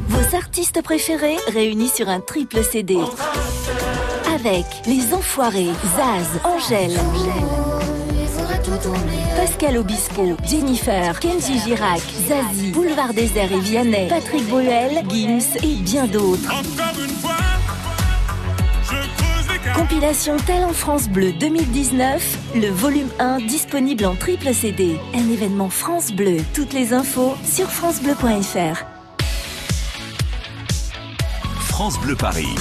Vos 0.08 0.36
artistes 0.36 0.82
préférés 0.82 1.36
réunis 1.52 1.88
sur 1.88 2.08
un 2.08 2.20
triple 2.20 2.64
CD. 2.64 2.98
Avec 4.34 4.66
Les 4.86 5.14
Enfoirés, 5.14 5.70
Zaz, 5.96 6.40
Angèle, 6.44 6.98
Pascal 9.36 9.76
Obispo, 9.78 10.36
Jennifer, 10.44 11.18
Kenji 11.20 11.58
Girac, 11.60 12.00
Zazie, 12.26 12.72
Boulevard 12.72 13.14
Désert 13.14 13.52
et 13.52 13.60
Vianney, 13.60 14.08
Patrick 14.08 14.48
Bruel, 14.48 15.04
Gims 15.08 15.56
et 15.62 15.76
bien 15.76 16.06
d'autres. 16.08 16.46
Encore 16.46 17.00
une 17.00 17.14
fois, 17.16 17.36
je 18.82 18.88
creuse 18.90 19.52
les 19.52 19.58
caves. 19.60 19.76
Compilation 19.76 20.36
Talent 20.38 20.72
France 20.72 21.08
Bleu 21.08 21.32
2019, 21.32 22.38
le 22.56 22.68
volume 22.70 23.08
1 23.20 23.38
disponible 23.40 24.04
en 24.04 24.16
triple 24.16 24.52
CD. 24.52 24.96
Un 25.14 25.30
événement 25.30 25.68
France 25.68 26.10
Bleu. 26.10 26.38
Toutes 26.52 26.72
les 26.72 26.92
infos 26.92 27.36
sur 27.44 27.70
francebleu.fr. 27.70 28.84
France 31.58 32.00
Bleu 32.00 32.16
Paris. 32.16 32.54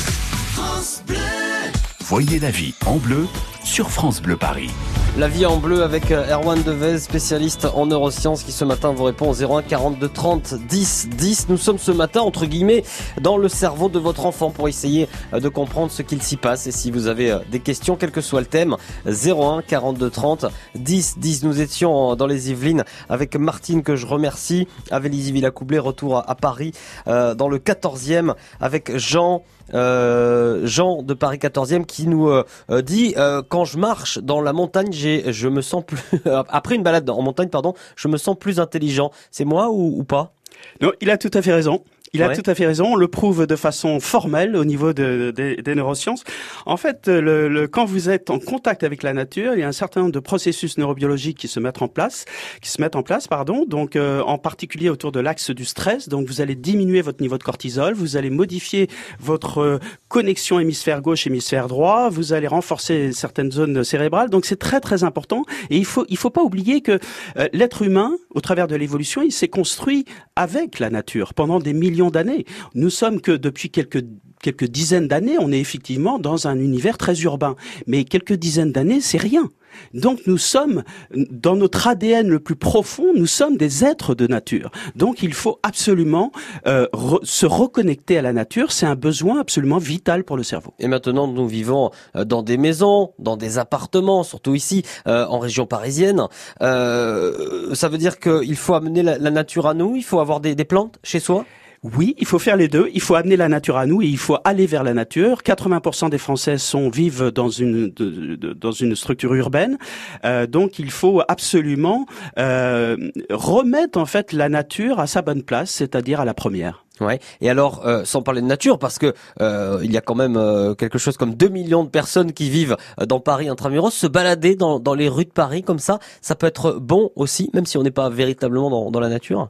Voyez 2.02 2.40
la 2.40 2.52
vie 2.52 2.76
en 2.86 2.98
bleu 2.98 3.28
sur 3.64 3.90
France 3.90 4.22
Bleu 4.22 4.38
Paris. 4.38 4.70
La 5.18 5.28
vie 5.28 5.46
en 5.46 5.58
bleu 5.58 5.84
avec 5.84 6.10
euh, 6.10 6.26
Erwan 6.34 6.64
Devez, 6.64 6.98
spécialiste 6.98 7.68
en 7.76 7.86
neurosciences, 7.86 8.44
qui 8.44 8.54
ce 8.54 8.64
matin 8.64 8.94
vous 8.94 9.04
répond 9.04 9.30
au 9.30 9.34
01 9.34 9.62
42 9.62 10.08
30 10.08 10.54
10 10.54 11.10
10. 11.10 11.50
Nous 11.50 11.58
sommes 11.58 11.78
ce 11.78 11.92
matin, 11.92 12.22
entre 12.22 12.46
guillemets, 12.46 12.86
dans 13.20 13.36
le 13.36 13.50
cerveau 13.50 13.90
de 13.90 14.00
votre 14.00 14.26
enfant 14.26 14.52
pour 14.52 14.70
essayer 14.70 15.10
euh, 15.34 15.42
de 15.42 15.50
comprendre 15.50 15.92
ce 15.92 16.02
qu'il 16.02 16.22
s'y 16.22 16.38
passe. 16.38 16.66
Et 16.66 16.72
si 16.72 16.92
vous 16.92 17.08
avez 17.08 17.30
euh, 17.30 17.40
des 17.52 17.60
questions, 17.60 17.98
quel 17.98 18.12
que 18.12 18.22
soit 18.22 18.40
le 18.40 18.46
thème, 18.46 18.78
01 19.06 19.64
42 19.68 20.10
30 20.10 20.46
10 20.76 21.18
10. 21.18 21.44
Nous 21.44 21.60
étions 21.60 22.16
dans 22.16 22.28
les 22.28 22.50
Yvelines 22.50 22.86
avec 23.10 23.36
Martine, 23.36 23.84
que 23.84 23.98
je 23.98 24.06
remercie, 24.06 24.70
Avélisie 24.92 25.34
Villacoublé, 25.34 25.78
retour 25.78 26.18
à, 26.18 26.36
Paris, 26.36 26.72
dans 27.06 27.50
le 27.50 27.58
14e, 27.58 28.34
avec 28.62 28.98
Jean. 28.98 29.44
Euh, 29.74 30.66
Jean 30.66 31.02
de 31.02 31.14
Paris 31.14 31.38
14e 31.38 31.86
qui 31.86 32.08
nous 32.08 32.30
euh, 32.30 32.46
euh, 32.70 32.82
dit 32.82 33.16
quand 33.50 33.66
je 33.66 33.78
marche 33.78 34.20
dans 34.20 34.42
la 34.42 34.54
montagne, 34.54 34.92
j'ai, 34.92 35.32
je 35.32 35.48
me 35.48 35.62
sens 35.62 35.84
plus 35.86 36.00
après 36.50 36.76
une 36.76 36.84
balade 36.84 37.10
en 37.10 37.22
montagne, 37.22 37.50
pardon, 37.50 37.74
je 37.96 38.08
me 38.08 38.18
sens 38.18 38.38
plus 38.38 38.60
intelligent. 38.60 39.12
C'est 39.32 39.46
moi 39.46 39.70
ou, 39.70 40.00
ou 40.00 40.04
pas? 40.04 40.34
Non, 40.82 40.92
il 41.02 41.10
a 41.10 41.18
tout 41.18 41.32
à 41.34 41.42
fait 41.42 41.54
raison. 41.54 41.84
Il 42.14 42.22
a 42.24 42.28
Ouais. 42.28 42.36
tout 42.36 42.44
à 42.50 42.56
fait 42.56 42.66
raison. 42.66 42.88
On 42.88 42.96
le 42.98 43.08
prouve 43.08 43.48
de 43.48 43.56
façon 43.56 44.02
formelle 44.02 44.58
au 44.58 44.66
niveau 44.66 44.92
de- 44.92 45.32
de- 45.34 45.62
des 45.62 45.76
neurosciences. 45.76 46.26
En 46.66 46.76
fait, 46.76 47.08
le, 47.08 47.48
le- 47.48 47.68
quand 47.70 47.86
vous 47.86 48.10
êtes 48.10 48.30
en 48.30 48.38
contact 48.38 48.84
avec 48.84 49.02
la 49.02 49.14
nature, 49.14 49.54
il 49.54 49.62
y 49.62 49.64
a 49.64 49.68
un 49.70 49.72
certain 49.72 50.02
nombre 50.02 50.12
de 50.12 50.20
processus 50.20 50.78
neurobiologiques 50.78 51.38
qui 51.38 51.48
se 51.48 51.62
mettent 51.62 51.82
en 51.82 51.88
place, 51.88 52.26
qui 52.62 52.70
se 52.70 52.82
mettent 52.82 52.98
en 52.98 53.04
place, 53.04 53.30
pardon. 53.30 53.64
Donc, 53.66 53.96
euh, 53.96 54.22
en 54.24 54.38
particulier 54.38 54.90
autour 54.90 55.14
de 55.14 55.22
l'axe 55.22 55.52
du 55.52 55.64
stress. 55.64 56.10
Donc, 56.10 56.28
vous 56.28 56.42
allez 56.42 56.56
diminuer 56.56 57.02
votre 57.02 57.22
niveau 57.22 57.38
de 57.38 57.44
cortisol, 57.44 57.94
vous 57.94 58.18
allez 58.18 58.30
modifier 58.30 58.90
votre 59.22 59.60
euh, 59.60 59.80
connexion 60.10 60.60
hémisphère 60.60 61.02
gauche 61.02 61.26
hémisphère 61.28 61.70
droit, 61.70 62.10
vous 62.10 62.34
allez 62.34 62.48
renforcer 62.48 63.14
certaines 63.14 63.54
zones 63.54 63.86
cérébrales. 63.86 64.30
Donc, 64.30 64.44
c'est 64.46 64.60
très 64.60 64.82
très 64.82 65.06
important. 65.06 65.46
Et 65.70 65.78
il 65.78 65.86
faut 65.86 66.06
il 66.10 66.18
faut 66.18 66.30
pas 66.30 66.42
oublier 66.44 66.82
que 66.82 67.00
euh, 67.38 67.48
l'être 67.54 67.84
humain, 67.84 68.18
au 68.32 68.42
travers 68.42 68.68
de 68.68 68.76
l'évolution, 68.76 69.22
il 69.22 69.32
s'est 69.32 69.48
construit 69.48 70.04
avec 70.36 70.80
la 70.80 70.90
nature 70.90 71.34
pendant 71.34 71.60
des 71.60 71.72
millions 71.72 72.01
d'années. 72.10 72.46
Nous 72.74 72.90
sommes 72.90 73.22
que 73.22 73.32
depuis 73.32 73.70
quelques 73.70 74.04
quelques 74.42 74.66
dizaines 74.66 75.08
d'années, 75.08 75.38
on 75.40 75.52
est 75.52 75.60
effectivement 75.60 76.20
dans 76.20 76.48
un 76.48 76.60
univers 76.60 76.98
très 76.98 77.22
urbain. 77.22 77.56
Mais 77.88 78.04
quelques 78.04 78.34
dizaines 78.34 78.72
d'années, 78.72 79.02
c'est 79.02 79.20
rien. 79.20 79.50
Donc 79.94 80.20
nous 80.28 80.38
sommes, 80.38 80.84
dans 81.14 81.56
notre 81.56 81.88
ADN 81.88 82.28
le 82.28 82.40
plus 82.40 82.58
profond, 82.58 83.14
nous 83.16 83.26
sommes 83.26 83.56
des 83.56 83.86
êtres 83.86 84.16
de 84.16 84.28
nature. 84.28 84.70
Donc 84.96 85.24
il 85.24 85.34
faut 85.34 85.60
absolument 85.64 86.34
euh, 86.68 86.88
se 87.24 87.46
reconnecter 87.46 88.18
à 88.18 88.22
la 88.22 88.34
nature. 88.34 88.74
C'est 88.74 88.86
un 88.86 88.96
besoin 88.96 89.40
absolument 89.40 89.78
vital 89.78 90.26
pour 90.26 90.36
le 90.36 90.44
cerveau. 90.44 90.74
Et 90.80 90.88
maintenant, 90.88 91.28
nous 91.28 91.48
vivons 91.48 91.92
euh, 92.18 92.26
dans 92.26 92.44
des 92.44 92.58
maisons, 92.58 93.14
dans 93.18 93.38
des 93.38 93.60
appartements, 93.60 94.24
surtout 94.24 94.56
ici, 94.56 94.84
euh, 95.08 95.26
en 95.28 95.40
région 95.40 95.66
parisienne. 95.66 96.28
Ça 96.60 97.90
veut 97.90 97.98
dire 97.98 98.20
qu'il 98.20 98.58
faut 98.58 98.74
amener 98.74 99.04
la, 99.04 99.32
nature 99.32 99.68
à 99.68 99.74
nous? 99.74 99.96
Il 99.96 100.04
faut 100.04 100.20
avoir 100.20 100.42
des 100.42 100.56
plantes 100.66 101.00
chez 101.04 101.20
soi? 101.20 101.46
Oui, 101.84 102.14
il 102.20 102.28
faut 102.28 102.38
faire 102.38 102.58
les 102.58 102.68
deux. 102.68 102.92
Il 102.94 103.02
faut 103.02 103.16
amener 103.16 103.36
la 103.36 103.50
nature 103.50 103.76
à 103.76 103.88
nous 103.88 104.04
et 104.04 104.06
il 104.06 104.20
faut 104.20 104.38
aller 104.44 104.68
vers 104.68 104.84
la 104.84 104.94
nature. 104.94 105.42
80% 105.42 106.12
des 106.12 106.20
Français 106.20 106.60
sont 106.60 106.92
vivent 106.92 107.32
dans 107.32 107.50
une 107.50 107.90
dans 107.90 108.72
une 108.72 108.96
structure 108.96 109.34
urbaine, 109.34 109.78
Euh, 110.24 110.46
donc 110.46 110.78
il 110.78 110.92
faut 110.92 111.22
absolument 111.28 112.06
euh, 112.38 112.98
remettre 113.32 113.98
en 114.00 114.06
fait 114.06 114.32
la 114.32 114.48
nature 114.50 115.00
à 115.00 115.08
sa 115.08 115.24
bonne 115.24 115.42
place, 115.42 115.72
c'est-à-dire 115.72 116.20
à 116.20 116.26
la 116.26 116.36
première. 116.36 116.86
Ouais. 117.00 117.20
Et 117.42 117.50
alors, 117.50 117.86
euh, 117.88 118.06
sans 118.06 118.22
parler 118.22 118.42
de 118.42 118.46
nature, 118.46 118.78
parce 118.78 119.00
que 119.00 119.14
euh, 119.42 119.80
il 119.84 119.92
y 119.92 119.98
a 119.98 120.02
quand 120.02 120.14
même 120.14 120.38
euh, 120.38 120.76
quelque 120.76 121.00
chose 121.00 121.18
comme 121.18 121.34
2 121.34 121.50
millions 121.50 121.84
de 121.84 121.90
personnes 121.90 122.32
qui 122.32 122.52
vivent 122.52 122.78
euh, 123.00 123.08
dans 123.08 123.20
Paris 123.20 123.50
intramuros, 123.50 123.90
se 123.90 124.06
balader 124.06 124.56
dans, 124.56 124.80
dans 124.80 124.94
les 124.94 125.10
rues 125.10 125.26
de 125.26 125.32
Paris 125.32 125.64
comme 125.64 125.80
ça, 125.80 125.98
ça 126.22 126.36
peut 126.36 126.46
être 126.46 126.74
bon 126.80 127.10
aussi, 127.16 127.50
même 127.56 127.66
si 127.66 127.78
on 127.80 127.84
n'est 127.84 127.90
pas 127.90 128.10
véritablement 128.10 128.70
dans, 128.70 128.92
dans 128.92 129.00
la 129.00 129.10
nature? 129.10 129.50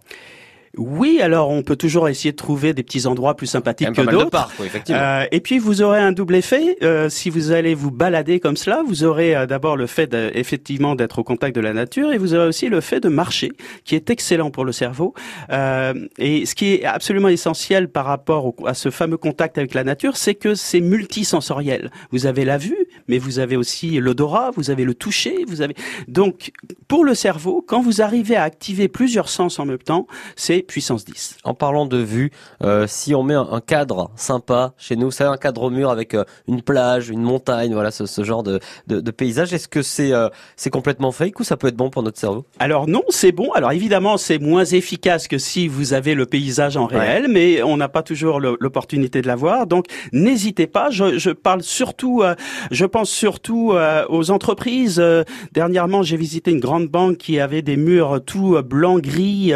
Oui, 0.78 1.20
alors 1.22 1.50
on 1.50 1.64
peut 1.64 1.76
toujours 1.76 2.08
essayer 2.08 2.32
de 2.32 2.38
trouver 2.38 2.74
des 2.74 2.84
petits 2.84 3.06
endroits 3.06 3.36
plus 3.36 3.48
sympathiques 3.48 3.88
que 3.94 4.02
d'autres. 4.24 4.30
oui. 4.60 4.68
Euh, 4.96 5.26
et 5.32 5.42
puis 5.42 5.60
vous 5.60 5.82
aurez 5.82 6.00
un 6.00 6.12
double 6.14 6.36
effet. 6.36 6.78
Euh, 6.82 7.10
si 7.10 7.30
vous 7.30 7.52
allez 7.52 7.74
vous 7.76 7.92
balader 7.92 8.40
comme 8.40 8.56
cela, 8.56 8.82
vous 8.88 9.04
aurez 9.04 9.36
euh, 9.36 9.46
d'abord 9.46 9.76
le 9.76 9.86
fait 9.88 10.16
effectivement 10.34 10.96
d'être 10.96 11.20
au 11.20 11.24
contact 11.24 11.56
de 11.56 11.62
la 11.62 11.74
nature, 11.74 12.14
et 12.14 12.18
vous 12.18 12.34
aurez 12.36 12.48
aussi 12.48 12.70
le 12.70 12.80
fait 12.80 13.00
de 13.02 13.10
marcher, 13.10 13.52
qui 13.84 13.96
est 13.96 14.10
excellent 14.10 14.50
pour 14.50 14.64
le 14.64 14.72
cerveau. 14.72 15.14
Et 15.52 16.46
ce 16.46 16.56
qui 16.56 16.74
est 16.76 16.86
absolument 16.86 17.28
essentiel 17.28 17.90
par 17.90 18.06
rapport 18.06 18.46
au- 18.46 18.56
à 18.66 18.74
ce 18.74 18.90
fameux 18.92 19.18
contact 19.18 19.58
avec 19.58 19.74
la 19.74 19.84
nature, 19.84 20.16
c'est 20.16 20.36
que 20.36 20.56
c'est 20.56 20.80
multisensoriel. 20.82 21.92
Vous 22.12 22.26
avez 22.26 22.46
la 22.46 22.58
vue, 22.58 22.78
mais 23.12 23.18
vous 23.18 23.40
avez 23.40 23.58
aussi 23.58 24.00
l'odorat, 24.00 24.52
vous 24.56 24.72
avez 24.72 24.86
le 24.86 24.94
toucher, 24.94 25.44
vous 25.46 25.62
avez 25.62 25.76
donc 26.08 26.54
pour 26.88 27.04
le 27.04 27.14
cerveau, 27.14 27.62
quand 27.68 27.82
vous 27.82 28.02
arrivez 28.02 28.38
à 28.38 28.44
activer 28.44 28.88
plusieurs 28.88 29.28
sens 29.28 29.60
en 29.60 29.66
même 29.66 29.80
temps, 29.80 30.08
c'est 30.38 30.62
puissance 30.62 31.04
10. 31.04 31.40
En 31.44 31.54
parlant 31.54 31.86
de 31.86 31.98
vue, 31.98 32.32
euh, 32.64 32.86
si 32.88 33.14
on 33.14 33.24
met 33.24 33.34
un, 33.34 33.60
cadre 33.60 34.12
sympa 34.16 34.74
chez 34.78 34.96
nous, 34.96 35.12
c'est 35.12 35.26
un 35.26 35.36
cadre 35.36 35.64
au 35.64 35.70
mur 35.70 35.90
avec 35.90 36.14
euh, 36.14 36.24
une 36.48 36.62
plage, 36.62 37.10
une 37.10 37.22
montagne, 37.22 37.74
voilà 37.74 37.92
ce, 37.92 38.06
ce 38.06 38.24
genre 38.24 38.44
de, 38.44 38.62
de, 38.88 39.02
de 39.02 39.12
paysage, 39.12 39.54
est-ce 39.54 39.68
que 39.68 39.82
c'est 39.82 40.14
euh, 40.14 40.30
c'est 40.56 40.70
complètement 40.70 41.12
fake 41.12 41.38
ou 41.42 41.44
ça 41.44 41.58
peut 41.58 41.68
être 41.68 41.76
bon 41.76 41.90
pour 41.90 42.04
notre 42.04 42.18
cerveau? 42.18 42.46
Alors 42.60 42.88
non, 42.88 43.04
c'est 43.10 43.34
bon. 43.34 43.52
Alors 43.52 43.74
évidemment, 43.74 44.16
c'est 44.16 44.40
moins 44.40 44.64
efficace 44.64 45.28
que 45.28 45.38
si 45.38 45.68
vous 45.68 45.92
avez 45.92 46.14
le 46.14 46.26
paysage 46.26 46.78
en 46.78 46.86
réel, 46.86 47.28
mais 47.30 47.62
on 47.62 47.76
n'a 47.76 47.90
pas 47.90 48.04
toujours 48.04 48.40
l'opportunité 48.40 49.22
de 49.22 49.28
l'avoir. 49.28 49.68
Donc 49.68 49.88
n'hésitez 50.14 50.68
pas. 50.68 50.90
Je, 50.92 51.18
je 51.18 51.32
parle 51.32 51.62
surtout, 51.62 52.24
je 52.72 52.86
pense 52.86 53.01
surtout 53.06 53.72
euh, 53.74 54.06
aux 54.10 54.32
entreprises. 54.32 55.00
Euh, 55.00 55.24
dernièrement, 55.54 56.04
j'ai 56.04 56.18
visité 56.18 56.52
une 56.52 56.60
grande 56.60 56.88
banque 56.88 57.18
qui 57.18 57.40
avait 57.40 57.62
des 57.62 57.78
murs 57.78 58.22
tout 58.26 58.56
euh, 58.56 58.62
blanc 58.62 59.00
gris, 59.00 59.54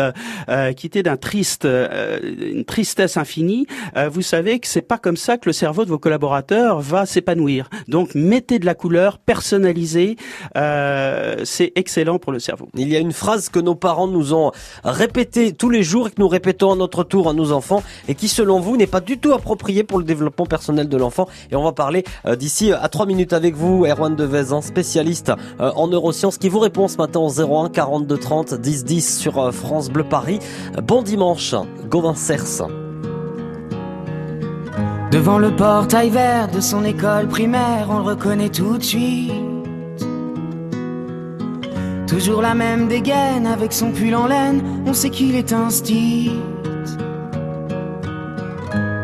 qui 0.77 0.87
était 0.87 1.03
d'un 1.03 1.17
triste, 1.17 1.65
une 1.65 2.65
tristesse 2.65 3.17
infinie. 3.17 3.67
Vous 4.11 4.21
savez 4.21 4.59
que 4.59 4.67
c'est 4.67 4.81
pas 4.81 4.97
comme 4.97 5.17
ça 5.17 5.37
que 5.37 5.47
le 5.49 5.53
cerveau 5.53 5.85
de 5.85 5.89
vos 5.89 5.97
collaborateurs 5.97 6.79
va 6.79 7.05
s'épanouir. 7.05 7.69
Donc 7.87 8.15
mettez 8.15 8.59
de 8.59 8.65
la 8.65 8.75
couleur, 8.75 9.17
personnalisée. 9.17 10.15
Euh, 10.57 11.41
c'est 11.43 11.71
excellent 11.75 12.19
pour 12.19 12.31
le 12.31 12.39
cerveau. 12.39 12.69
Il 12.75 12.89
y 12.89 12.95
a 12.95 12.99
une 12.99 13.11
phrase 13.11 13.49
que 13.49 13.59
nos 13.59 13.75
parents 13.75 14.07
nous 14.07 14.33
ont 14.33 14.51
répétée 14.83 15.53
tous 15.53 15.69
les 15.69 15.83
jours 15.83 16.07
et 16.07 16.11
que 16.11 16.19
nous 16.21 16.27
répétons 16.27 16.71
à 16.71 16.75
notre 16.75 17.03
tour 17.03 17.29
à 17.29 17.33
nos 17.33 17.51
enfants 17.51 17.83
et 18.07 18.15
qui 18.15 18.27
selon 18.27 18.59
vous 18.59 18.77
n'est 18.77 18.87
pas 18.87 19.01
du 19.01 19.17
tout 19.17 19.33
appropriée 19.33 19.83
pour 19.83 19.97
le 19.97 20.05
développement 20.05 20.45
personnel 20.45 20.89
de 20.89 20.97
l'enfant. 20.97 21.27
Et 21.51 21.55
on 21.55 21.63
va 21.63 21.71
parler 21.71 22.03
d'ici 22.37 22.71
à 22.71 22.87
3 22.87 23.05
minutes 23.05 23.24
avec 23.33 23.55
vous, 23.55 23.85
Erwan 23.85 24.15
Devezan, 24.15 24.61
spécialiste 24.61 25.31
euh, 25.59 25.71
en 25.75 25.87
neurosciences, 25.87 26.37
qui 26.37 26.49
vous 26.49 26.59
répond 26.59 26.87
ce 26.87 26.97
matin 26.97 27.19
au 27.19 27.29
01 27.29 27.69
42 27.69 28.17
30 28.17 28.53
10 28.55 28.83
10 28.85 29.17
sur 29.19 29.39
euh, 29.39 29.51
France 29.51 29.89
Bleu 29.89 30.03
Paris. 30.03 30.39
Bon 30.83 31.01
dimanche, 31.01 31.55
Gauvin 31.89 32.15
Cers. 32.15 32.67
Devant 35.11 35.37
le 35.37 35.55
portail 35.55 36.09
vert 36.09 36.49
de 36.49 36.59
son 36.59 36.83
école 36.83 37.27
primaire, 37.27 37.87
on 37.89 37.99
le 37.99 38.03
reconnaît 38.03 38.49
tout 38.49 38.77
de 38.77 38.83
suite. 38.83 39.31
Toujours 42.07 42.41
la 42.41 42.53
même 42.53 42.87
dégaine 42.87 43.47
avec 43.47 43.73
son 43.73 43.91
pull 43.91 44.15
en 44.15 44.27
laine, 44.27 44.61
on 44.85 44.93
sait 44.93 45.09
qu'il 45.09 45.35
est 45.35 45.53
style. 45.69 46.39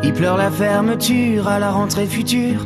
Il 0.03 0.13
pleure 0.13 0.37
la 0.37 0.49
fermeture 0.49 1.47
à 1.47 1.59
la 1.59 1.71
rentrée 1.71 2.07
future 2.07 2.65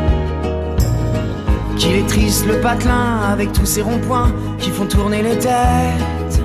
Qu'il 1.81 1.95
est 1.95 2.07
triste 2.07 2.45
le 2.45 2.61
patelin 2.61 3.21
avec 3.27 3.53
tous 3.53 3.65
ces 3.65 3.81
ronds-points 3.81 4.31
qui 4.59 4.69
font 4.69 4.85
tourner 4.85 5.23
les 5.23 5.35
têtes. 5.39 6.43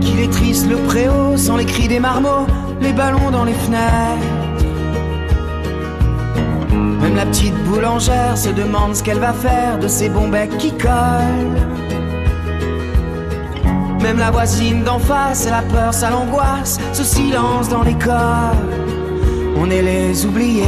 Qu'il 0.00 0.18
est 0.18 0.32
triste 0.32 0.68
le 0.68 0.74
préau 0.78 1.36
sans 1.36 1.56
les 1.56 1.66
cris 1.66 1.86
des 1.86 2.00
marmots, 2.00 2.48
les 2.80 2.92
ballons 2.92 3.30
dans 3.30 3.44
les 3.44 3.52
fenêtres. 3.52 4.26
Même 6.72 7.14
la 7.14 7.26
petite 7.26 7.54
boulangère 7.66 8.36
se 8.36 8.48
demande 8.48 8.96
ce 8.96 9.04
qu'elle 9.04 9.20
va 9.20 9.32
faire 9.32 9.78
de 9.78 9.86
ces 9.86 10.08
bons 10.08 10.26
becs 10.26 10.58
qui 10.58 10.72
collent. 10.72 11.62
Même 14.02 14.18
la 14.18 14.32
voisine 14.32 14.82
d'en 14.82 14.98
face, 14.98 15.46
elle 15.46 15.54
a 15.54 15.62
peur, 15.62 15.94
ça 15.94 16.10
l'angoisse, 16.10 16.80
ce 16.92 17.04
silence 17.04 17.68
dans 17.68 17.84
l'école. 17.84 18.56
On 19.58 19.70
est 19.70 19.82
les 19.82 20.26
oubliés, 20.26 20.64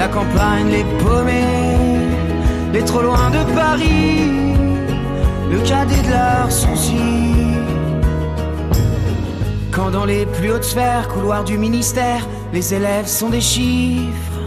la 0.00 0.08
campagne, 0.08 0.70
les 0.70 0.84
paumés, 0.98 2.00
les 2.72 2.82
trop 2.82 3.02
loin 3.02 3.28
de 3.28 3.42
Paris, 3.54 4.54
le 5.52 5.58
cadet 5.68 6.00
de 6.00 6.08
leurs 6.08 6.50
soucis. 6.50 7.34
Quand 9.70 9.90
dans 9.90 10.06
les 10.06 10.24
plus 10.24 10.52
hautes 10.52 10.64
sphères, 10.64 11.06
couloirs 11.08 11.44
du 11.44 11.58
ministère, 11.58 12.26
les 12.54 12.72
élèves 12.72 13.08
sont 13.08 13.28
des 13.28 13.42
chiffres. 13.42 14.38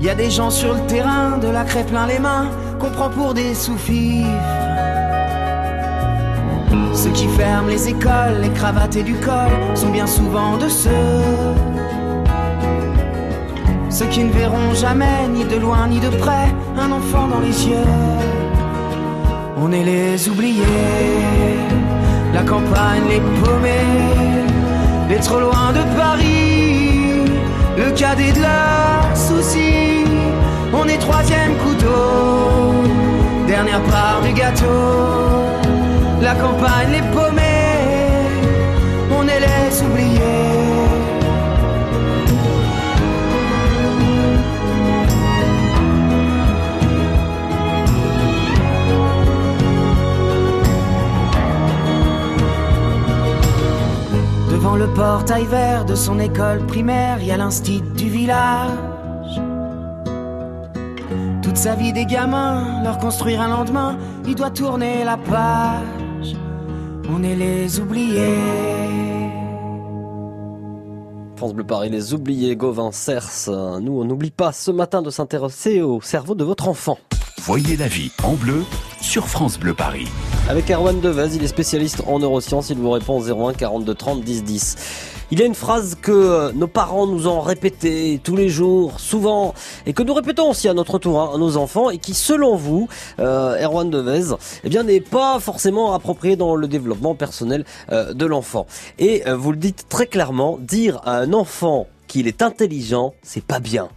Y 0.00 0.08
a 0.08 0.16
des 0.16 0.30
gens 0.30 0.50
sur 0.50 0.74
le 0.74 0.80
terrain, 0.88 1.38
de 1.38 1.46
la 1.46 1.62
craie 1.62 1.86
plein 1.86 2.08
les 2.08 2.18
mains, 2.18 2.50
qu'on 2.80 2.90
prend 2.90 3.10
pour 3.10 3.32
des 3.32 3.54
sous-fifres. 3.54 4.26
Ceux 6.94 7.10
qui 7.10 7.28
ferment 7.28 7.68
les 7.68 7.90
écoles, 7.90 8.38
les 8.42 8.50
cravates 8.50 8.96
et 8.96 9.04
du 9.04 9.14
col 9.14 9.52
sont 9.76 9.90
bien 9.90 10.08
souvent 10.08 10.56
de 10.56 10.68
ceux. 10.68 11.69
Ceux 13.90 14.06
qui 14.06 14.22
ne 14.22 14.30
verront 14.30 14.72
jamais, 14.72 15.26
ni 15.28 15.44
de 15.44 15.56
loin 15.56 15.88
ni 15.88 15.98
de 15.98 16.08
près, 16.08 16.54
un 16.78 16.92
enfant 16.92 17.26
dans 17.26 17.40
les 17.40 17.66
yeux. 17.66 17.90
On 19.56 19.72
est 19.72 19.82
les 19.82 20.28
oubliés, 20.28 20.62
la 22.32 22.42
campagne, 22.42 23.02
les 23.08 23.20
paumés, 23.42 24.46
les 25.08 25.16
trop 25.16 25.40
loin 25.40 25.72
de 25.72 25.82
Paris, 25.98 27.24
le 27.76 27.90
cadet 27.90 28.32
de 28.32 28.40
leurs 28.40 29.16
soucis. 29.16 30.04
On 30.72 30.86
est 30.86 30.98
troisième 30.98 31.56
couteau, 31.56 32.84
dernière 33.48 33.82
part 33.82 34.20
du 34.24 34.32
gâteau. 34.32 35.10
La 36.22 36.34
campagne, 36.34 36.92
les 36.92 37.02
paumés, 37.12 37.39
portail 54.94 55.44
vert 55.44 55.84
de 55.84 55.94
son 55.94 56.18
école 56.18 56.64
primaire, 56.66 57.18
il 57.20 57.28
y 57.28 57.30
a 57.30 57.36
l'instit 57.36 57.82
du 57.96 58.08
village. 58.08 58.70
Toute 61.42 61.56
sa 61.56 61.74
vie 61.74 61.92
des 61.92 62.06
gamins, 62.06 62.82
leur 62.84 62.98
construire 62.98 63.40
un 63.40 63.48
lendemain, 63.48 63.96
il 64.26 64.34
doit 64.34 64.50
tourner 64.50 65.04
la 65.04 65.16
page. 65.16 66.36
On 67.10 67.22
est 67.22 67.34
les 67.34 67.80
oubliés. 67.80 68.38
France 71.36 71.54
Bleu 71.54 71.64
Paris, 71.64 71.88
les 71.88 72.12
oubliés, 72.12 72.54
Gauvin, 72.54 72.92
Cers. 72.92 73.48
Nous, 73.80 74.00
on 74.00 74.04
n'oublie 74.04 74.30
pas 74.30 74.52
ce 74.52 74.70
matin 74.70 75.00
de 75.00 75.10
s'intéresser 75.10 75.80
au 75.80 76.00
cerveau 76.00 76.34
de 76.34 76.44
votre 76.44 76.68
enfant. 76.68 76.98
Voyez 77.42 77.78
la 77.78 77.88
vie 77.88 78.12
en 78.22 78.34
bleu 78.34 78.64
sur 79.00 79.26
France 79.26 79.58
Bleu 79.58 79.72
Paris. 79.72 80.06
Avec 80.50 80.70
Erwan 80.70 81.00
Devez, 81.00 81.36
il 81.36 81.42
est 81.42 81.48
spécialiste 81.48 82.02
en 82.06 82.18
neurosciences. 82.18 82.68
Il 82.68 82.76
vous 82.76 82.90
répond 82.90 83.18
au 83.18 83.48
01 83.48 83.54
42 83.54 83.94
30 83.94 84.20
10 84.20 84.44
10. 84.44 84.76
Il 85.30 85.40
y 85.40 85.42
a 85.42 85.46
une 85.46 85.54
phrase 85.54 85.96
que 86.02 86.12
euh, 86.12 86.52
nos 86.52 86.66
parents 86.66 87.06
nous 87.06 87.28
ont 87.28 87.40
répétée 87.40 88.20
tous 88.22 88.36
les 88.36 88.50
jours, 88.50 89.00
souvent, 89.00 89.54
et 89.86 89.94
que 89.94 90.02
nous 90.02 90.12
répétons 90.12 90.50
aussi 90.50 90.68
à 90.68 90.74
notre 90.74 90.98
tour 90.98 91.18
hein, 91.18 91.30
à 91.34 91.38
nos 91.38 91.56
enfants, 91.56 91.88
et 91.88 91.96
qui, 91.96 92.12
selon 92.12 92.56
vous, 92.56 92.88
euh, 93.20 93.58
Erwan 93.64 93.88
Devez, 93.88 94.34
eh 94.62 94.68
bien, 94.68 94.82
n'est 94.82 95.00
pas 95.00 95.40
forcément 95.40 95.94
approprié 95.94 96.36
dans 96.36 96.56
le 96.56 96.68
développement 96.68 97.14
personnel 97.14 97.64
euh, 97.90 98.12
de 98.12 98.26
l'enfant. 98.26 98.66
Et 98.98 99.22
vous 99.26 99.52
le 99.52 99.58
dites 99.58 99.86
très 99.88 100.06
clairement, 100.06 100.58
dire 100.60 101.00
à 101.06 101.16
un 101.16 101.32
enfant 101.32 101.86
qu'il 102.06 102.28
est 102.28 102.42
intelligent, 102.42 103.14
c'est 103.22 103.42
pas 103.42 103.60
bien. 103.60 103.88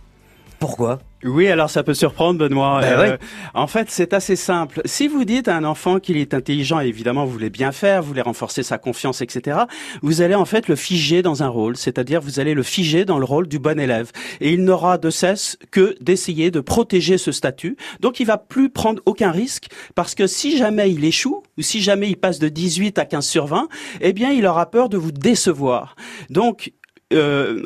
Pourquoi? 0.59 0.99
Oui, 1.23 1.47
alors 1.47 1.69
ça 1.69 1.83
peut 1.83 1.93
surprendre, 1.93 2.39
Benoît. 2.39 2.81
Ben 2.81 2.99
ouais. 2.99 3.17
En 3.53 3.67
fait, 3.67 3.89
c'est 3.89 4.13
assez 4.13 4.35
simple. 4.35 4.81
Si 4.85 5.07
vous 5.07 5.25
dites 5.25 5.47
à 5.47 5.55
un 5.55 5.63
enfant 5.63 5.99
qu'il 5.99 6.17
est 6.17 6.33
intelligent, 6.33 6.81
et 6.81 6.87
évidemment, 6.87 7.25
vous 7.25 7.31
voulez 7.31 7.49
bien 7.49 7.71
faire, 7.71 8.01
vous 8.01 8.09
voulez 8.09 8.21
renforcer 8.21 8.63
sa 8.63 8.77
confiance, 8.77 9.21
etc., 9.21 9.61
vous 10.01 10.21
allez 10.21 10.35
en 10.35 10.45
fait 10.45 10.67
le 10.67 10.75
figer 10.75 11.21
dans 11.21 11.43
un 11.43 11.47
rôle, 11.47 11.77
c'est-à-dire 11.77 12.21
vous 12.21 12.39
allez 12.39 12.53
le 12.53 12.63
figer 12.63 13.05
dans 13.05 13.19
le 13.19 13.25
rôle 13.25 13.47
du 13.47 13.59
bon 13.59 13.79
élève. 13.79 14.11
Et 14.41 14.51
il 14.51 14.63
n'aura 14.63 14.97
de 14.97 15.09
cesse 15.09 15.57
que 15.71 15.95
d'essayer 16.01 16.51
de 16.51 16.59
protéger 16.59 17.17
ce 17.17 17.31
statut. 17.31 17.77
Donc, 17.99 18.19
il 18.19 18.25
va 18.25 18.37
plus 18.37 18.69
prendre 18.69 19.01
aucun 19.05 19.31
risque, 19.31 19.67
parce 19.95 20.15
que 20.15 20.27
si 20.27 20.57
jamais 20.57 20.91
il 20.91 21.05
échoue, 21.05 21.43
ou 21.57 21.61
si 21.61 21.81
jamais 21.81 22.09
il 22.09 22.17
passe 22.17 22.39
de 22.39 22.49
18 22.49 22.99
à 22.99 23.05
15 23.05 23.25
sur 23.25 23.47
20, 23.47 23.67
eh 24.01 24.13
bien, 24.13 24.31
il 24.31 24.45
aura 24.45 24.69
peur 24.69 24.89
de 24.89 24.97
vous 24.97 25.11
décevoir. 25.11 25.95
Donc, 26.29 26.73
euh, 27.13 27.61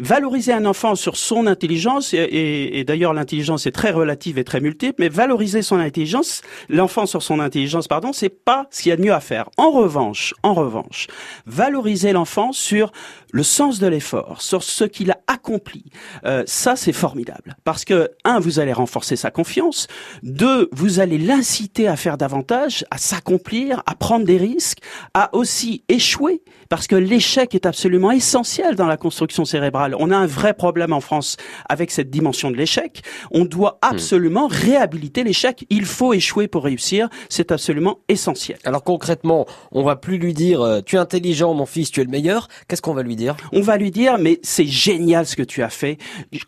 valoriser 0.00 0.52
un 0.52 0.64
enfant 0.64 0.94
sur 0.94 1.16
son 1.16 1.46
intelligence, 1.46 2.14
et, 2.14 2.18
et- 2.18 2.78
et 2.78 2.84
d'ailleurs 2.84 3.12
l'intelligence 3.14 3.66
est 3.66 3.72
très 3.72 3.90
relative 3.90 4.38
et 4.38 4.44
très 4.44 4.60
multiple, 4.60 4.94
mais 4.98 5.08
valoriser 5.08 5.62
son 5.62 5.76
intelligence, 5.78 6.42
l'enfant 6.68 7.06
sur 7.06 7.22
son 7.22 7.40
intelligence, 7.40 7.88
pardon, 7.88 8.12
c'est 8.12 8.28
pas 8.28 8.66
ce 8.70 8.82
qu'il 8.82 8.90
y 8.90 8.92
a 8.92 8.96
de 8.96 9.02
mieux 9.02 9.12
à 9.14 9.20
faire. 9.20 9.48
En 9.56 9.70
revanche, 9.70 10.34
en 10.42 10.54
revanche, 10.54 11.06
valoriser 11.46 12.12
l'enfant 12.12 12.52
sur 12.52 12.92
le 13.32 13.42
sens 13.42 13.78
de 13.78 13.86
l'effort, 13.86 14.42
sur 14.42 14.62
ce 14.62 14.84
qu'il 14.84 15.10
a 15.10 15.18
accompli, 15.26 15.84
euh, 16.24 16.42
ça 16.46 16.76
c'est 16.76 16.92
formidable. 16.92 17.56
Parce 17.64 17.84
que, 17.84 18.10
un, 18.24 18.40
vous 18.40 18.58
allez 18.60 18.72
renforcer 18.72 19.16
sa 19.16 19.30
confiance, 19.30 19.86
deux, 20.22 20.68
vous 20.72 21.00
allez 21.00 21.18
l'inciter 21.18 21.88
à 21.88 21.96
faire 21.96 22.18
davantage, 22.18 22.84
à 22.90 22.98
s'accomplir, 22.98 23.82
à 23.86 23.94
prendre 23.94 24.24
des 24.24 24.36
risques, 24.36 24.78
à 25.14 25.34
aussi 25.34 25.82
échouer, 25.88 26.42
parce 26.72 26.86
que 26.86 26.96
l'échec 26.96 27.54
est 27.54 27.66
absolument 27.66 28.12
essentiel 28.12 28.76
dans 28.76 28.86
la 28.86 28.96
construction 28.96 29.44
cérébrale. 29.44 29.94
On 29.98 30.10
a 30.10 30.16
un 30.16 30.24
vrai 30.24 30.54
problème 30.54 30.94
en 30.94 31.02
France 31.02 31.36
avec 31.68 31.90
cette 31.90 32.08
dimension 32.08 32.50
de 32.50 32.56
l'échec. 32.56 33.02
On 33.30 33.44
doit 33.44 33.78
absolument 33.82 34.46
réhabiliter 34.46 35.22
l'échec. 35.22 35.66
Il 35.68 35.84
faut 35.84 36.14
échouer 36.14 36.48
pour 36.48 36.64
réussir. 36.64 37.10
C'est 37.28 37.52
absolument 37.52 37.98
essentiel. 38.08 38.56
Alors 38.64 38.84
concrètement, 38.84 39.44
on 39.70 39.82
va 39.82 39.96
plus 39.96 40.16
lui 40.16 40.32
dire 40.32 40.62
euh, 40.62 40.80
tu 40.80 40.96
es 40.96 40.98
intelligent 40.98 41.52
mon 41.52 41.66
fils, 41.66 41.90
tu 41.90 42.00
es 42.00 42.04
le 42.04 42.10
meilleur. 42.10 42.48
Qu'est-ce 42.68 42.80
qu'on 42.80 42.94
va 42.94 43.02
lui 43.02 43.16
dire? 43.16 43.36
On 43.52 43.60
va 43.60 43.76
lui 43.76 43.90
dire, 43.90 44.16
mais 44.16 44.40
c'est 44.42 44.64
génial 44.64 45.26
ce 45.26 45.36
que 45.36 45.42
tu 45.42 45.62
as 45.62 45.68
fait. 45.68 45.98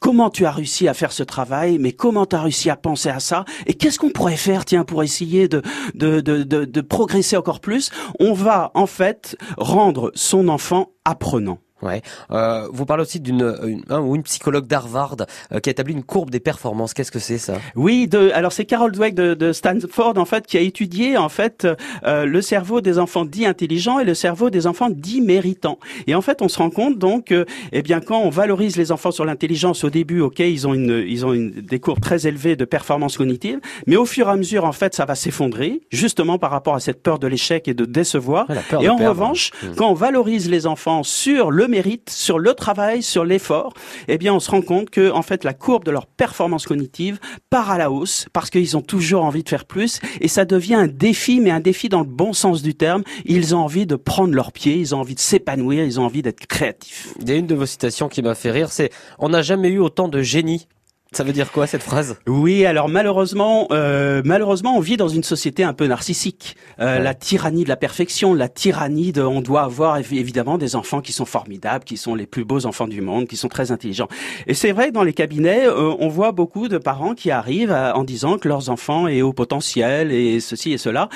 Comment 0.00 0.30
tu 0.30 0.46
as 0.46 0.52
réussi 0.52 0.88
à 0.88 0.94
faire 0.94 1.12
ce 1.12 1.22
travail? 1.22 1.76
Mais 1.78 1.92
comment 1.92 2.24
tu 2.24 2.34
as 2.34 2.40
réussi 2.40 2.70
à 2.70 2.76
penser 2.76 3.10
à 3.10 3.20
ça? 3.20 3.44
Et 3.66 3.74
qu'est-ce 3.74 3.98
qu'on 3.98 4.08
pourrait 4.08 4.38
faire, 4.38 4.64
tiens, 4.64 4.84
pour 4.84 5.02
essayer 5.02 5.48
de, 5.48 5.60
de, 5.94 6.22
de, 6.22 6.44
de, 6.44 6.64
de 6.64 6.80
progresser 6.80 7.36
encore 7.36 7.60
plus? 7.60 7.90
On 8.20 8.32
va, 8.32 8.70
en 8.72 8.86
fait, 8.86 9.36
rendre 9.58 10.13
son 10.14 10.48
enfant 10.48 10.92
apprenant. 11.04 11.58
Ouais. 11.84 12.02
Euh, 12.30 12.66
vous 12.72 12.86
parlez 12.86 13.02
aussi 13.02 13.20
d'une 13.20 13.54
une, 13.62 13.82
un 13.90 14.00
ou 14.00 14.16
une 14.16 14.22
psychologue 14.22 14.66
d'Harvard 14.66 15.16
euh, 15.52 15.60
qui 15.60 15.68
a 15.68 15.72
établi 15.72 15.92
une 15.92 16.02
courbe 16.02 16.30
des 16.30 16.40
performances. 16.40 16.94
Qu'est-ce 16.94 17.12
que 17.12 17.18
c'est 17.18 17.38
ça? 17.38 17.54
Oui, 17.76 18.08
de, 18.08 18.30
alors 18.34 18.52
c'est 18.52 18.64
Carol 18.64 18.90
Dweck 18.90 19.14
de, 19.14 19.34
de 19.34 19.52
Stanford 19.52 20.14
en 20.16 20.24
fait 20.24 20.46
qui 20.46 20.56
a 20.56 20.60
étudié 20.60 21.16
en 21.16 21.28
fait 21.28 21.66
euh, 22.04 22.24
le 22.24 22.40
cerveau 22.42 22.80
des 22.80 22.98
enfants 22.98 23.24
dits 23.24 23.46
intelligents 23.46 23.98
et 23.98 24.04
le 24.04 24.14
cerveau 24.14 24.50
des 24.50 24.66
enfants 24.66 24.88
dits 24.90 25.20
méritants. 25.20 25.78
Et 26.06 26.14
en 26.14 26.22
fait, 26.22 26.42
on 26.42 26.48
se 26.48 26.58
rend 26.58 26.70
compte 26.70 26.98
donc, 26.98 27.30
euh, 27.32 27.44
eh 27.72 27.82
bien, 27.82 28.00
quand 28.00 28.18
on 28.20 28.30
valorise 28.30 28.76
les 28.76 28.90
enfants 28.92 29.10
sur 29.10 29.24
l'intelligence 29.24 29.84
au 29.84 29.90
début, 29.90 30.20
ok, 30.20 30.38
ils 30.40 30.66
ont 30.66 30.74
une, 30.74 31.04
ils 31.06 31.24
ont 31.26 31.32
une, 31.34 31.50
des 31.50 31.80
courbes 31.80 32.00
très 32.00 32.26
élevées 32.26 32.56
de 32.56 32.64
performance 32.64 33.16
cognitive, 33.16 33.60
mais 33.86 33.96
au 33.96 34.06
fur 34.06 34.28
et 34.28 34.30
à 34.30 34.36
mesure, 34.36 34.64
en 34.64 34.72
fait, 34.72 34.94
ça 34.94 35.04
va 35.04 35.14
s'effondrer, 35.14 35.82
justement 35.90 36.38
par 36.38 36.50
rapport 36.50 36.74
à 36.74 36.80
cette 36.80 37.02
peur 37.02 37.18
de 37.18 37.26
l'échec 37.26 37.68
et 37.68 37.74
de 37.74 37.84
décevoir. 37.84 38.46
Et 38.50 38.54
de 38.54 38.88
en 38.88 38.96
perdre. 38.96 39.08
revanche, 39.08 39.50
Mm. 39.62 39.74
quand 39.76 39.90
on 39.90 39.94
valorise 39.94 40.48
les 40.50 40.66
enfants 40.66 41.02
sur 41.02 41.50
le 41.50 41.68
sur 42.08 42.38
le 42.38 42.54
travail, 42.54 43.02
sur 43.02 43.24
l'effort, 43.24 43.72
eh 44.08 44.18
bien, 44.18 44.34
on 44.34 44.40
se 44.40 44.50
rend 44.50 44.62
compte 44.62 44.90
que, 44.90 45.10
en 45.10 45.22
fait, 45.22 45.44
la 45.44 45.54
courbe 45.54 45.84
de 45.84 45.90
leur 45.90 46.06
performance 46.06 46.66
cognitive 46.66 47.18
part 47.50 47.70
à 47.70 47.78
la 47.78 47.90
hausse 47.90 48.26
parce 48.32 48.50
qu'ils 48.50 48.76
ont 48.76 48.82
toujours 48.82 49.24
envie 49.24 49.42
de 49.42 49.48
faire 49.48 49.64
plus 49.64 50.00
et 50.20 50.28
ça 50.28 50.44
devient 50.44 50.74
un 50.74 50.86
défi, 50.86 51.40
mais 51.40 51.50
un 51.50 51.60
défi 51.60 51.88
dans 51.88 52.00
le 52.00 52.06
bon 52.06 52.32
sens 52.32 52.62
du 52.62 52.74
terme. 52.74 53.02
Ils 53.24 53.54
ont 53.54 53.58
envie 53.58 53.86
de 53.86 53.96
prendre 53.96 54.34
leurs 54.34 54.52
pieds, 54.52 54.76
ils 54.76 54.94
ont 54.94 55.00
envie 55.00 55.14
de 55.14 55.20
s'épanouir, 55.20 55.84
ils 55.84 56.00
ont 56.00 56.04
envie 56.04 56.22
d'être 56.22 56.46
créatifs. 56.46 57.14
Il 57.20 57.28
y 57.28 57.32
a 57.32 57.36
une 57.36 57.46
de 57.46 57.54
vos 57.54 57.66
citations 57.66 58.08
qui 58.08 58.22
m'a 58.22 58.34
fait 58.34 58.50
rire, 58.50 58.70
c'est 58.70 58.90
on 59.18 59.28
n'a 59.28 59.42
jamais 59.42 59.68
eu 59.68 59.78
autant 59.78 60.08
de 60.08 60.22
génie 60.22 60.66
Ça 61.14 61.22
veut 61.22 61.32
dire 61.32 61.52
quoi 61.52 61.68
cette 61.68 61.82
phrase? 61.84 62.16
Oui, 62.26 62.66
alors 62.66 62.88
malheureusement, 62.88 63.68
euh, 63.70 64.20
malheureusement, 64.24 64.76
on 64.76 64.80
vit 64.80 64.96
dans 64.96 65.06
une 65.08 65.22
société 65.22 65.62
un 65.62 65.72
peu 65.72 65.86
narcissique. 65.86 66.56
Euh, 66.80 66.98
La 66.98 67.14
tyrannie 67.14 67.62
de 67.62 67.68
la 67.68 67.76
perfection, 67.76 68.34
la 68.34 68.48
tyrannie 68.48 69.12
de, 69.12 69.22
on 69.22 69.40
doit 69.40 69.62
avoir 69.62 70.00
évi- 70.00 70.18
évidemment 70.18 70.58
des 70.58 70.74
enfants 70.74 71.00
qui 71.00 71.12
sont 71.12 71.24
formidables, 71.24 71.84
qui 71.84 71.96
sont 71.96 72.16
les 72.16 72.26
plus 72.26 72.44
beaux 72.44 72.66
enfants 72.66 72.88
du 72.88 73.00
monde, 73.00 73.28
qui 73.28 73.36
sont 73.36 73.48
très 73.48 73.70
intelligents. 73.70 74.08
Et 74.48 74.54
c'est 74.54 74.72
vrai 74.72 74.88
que 74.88 74.92
dans 74.92 75.04
les 75.04 75.12
cabinets, 75.12 75.66
euh, 75.68 75.94
on 76.00 76.08
voit 76.08 76.32
beaucoup 76.32 76.66
de 76.66 76.78
parents 76.78 77.14
qui 77.14 77.30
arrivent 77.30 77.70
à- 77.70 77.96
en 77.96 78.02
disant 78.02 78.36
que 78.36 78.48
leurs 78.48 78.68
enfants 78.68 79.06
est 79.06 79.22
au 79.22 79.32
potentiel 79.32 80.10
et 80.10 80.40
ceci 80.40 80.72
et 80.72 80.78
cela. 80.78 81.08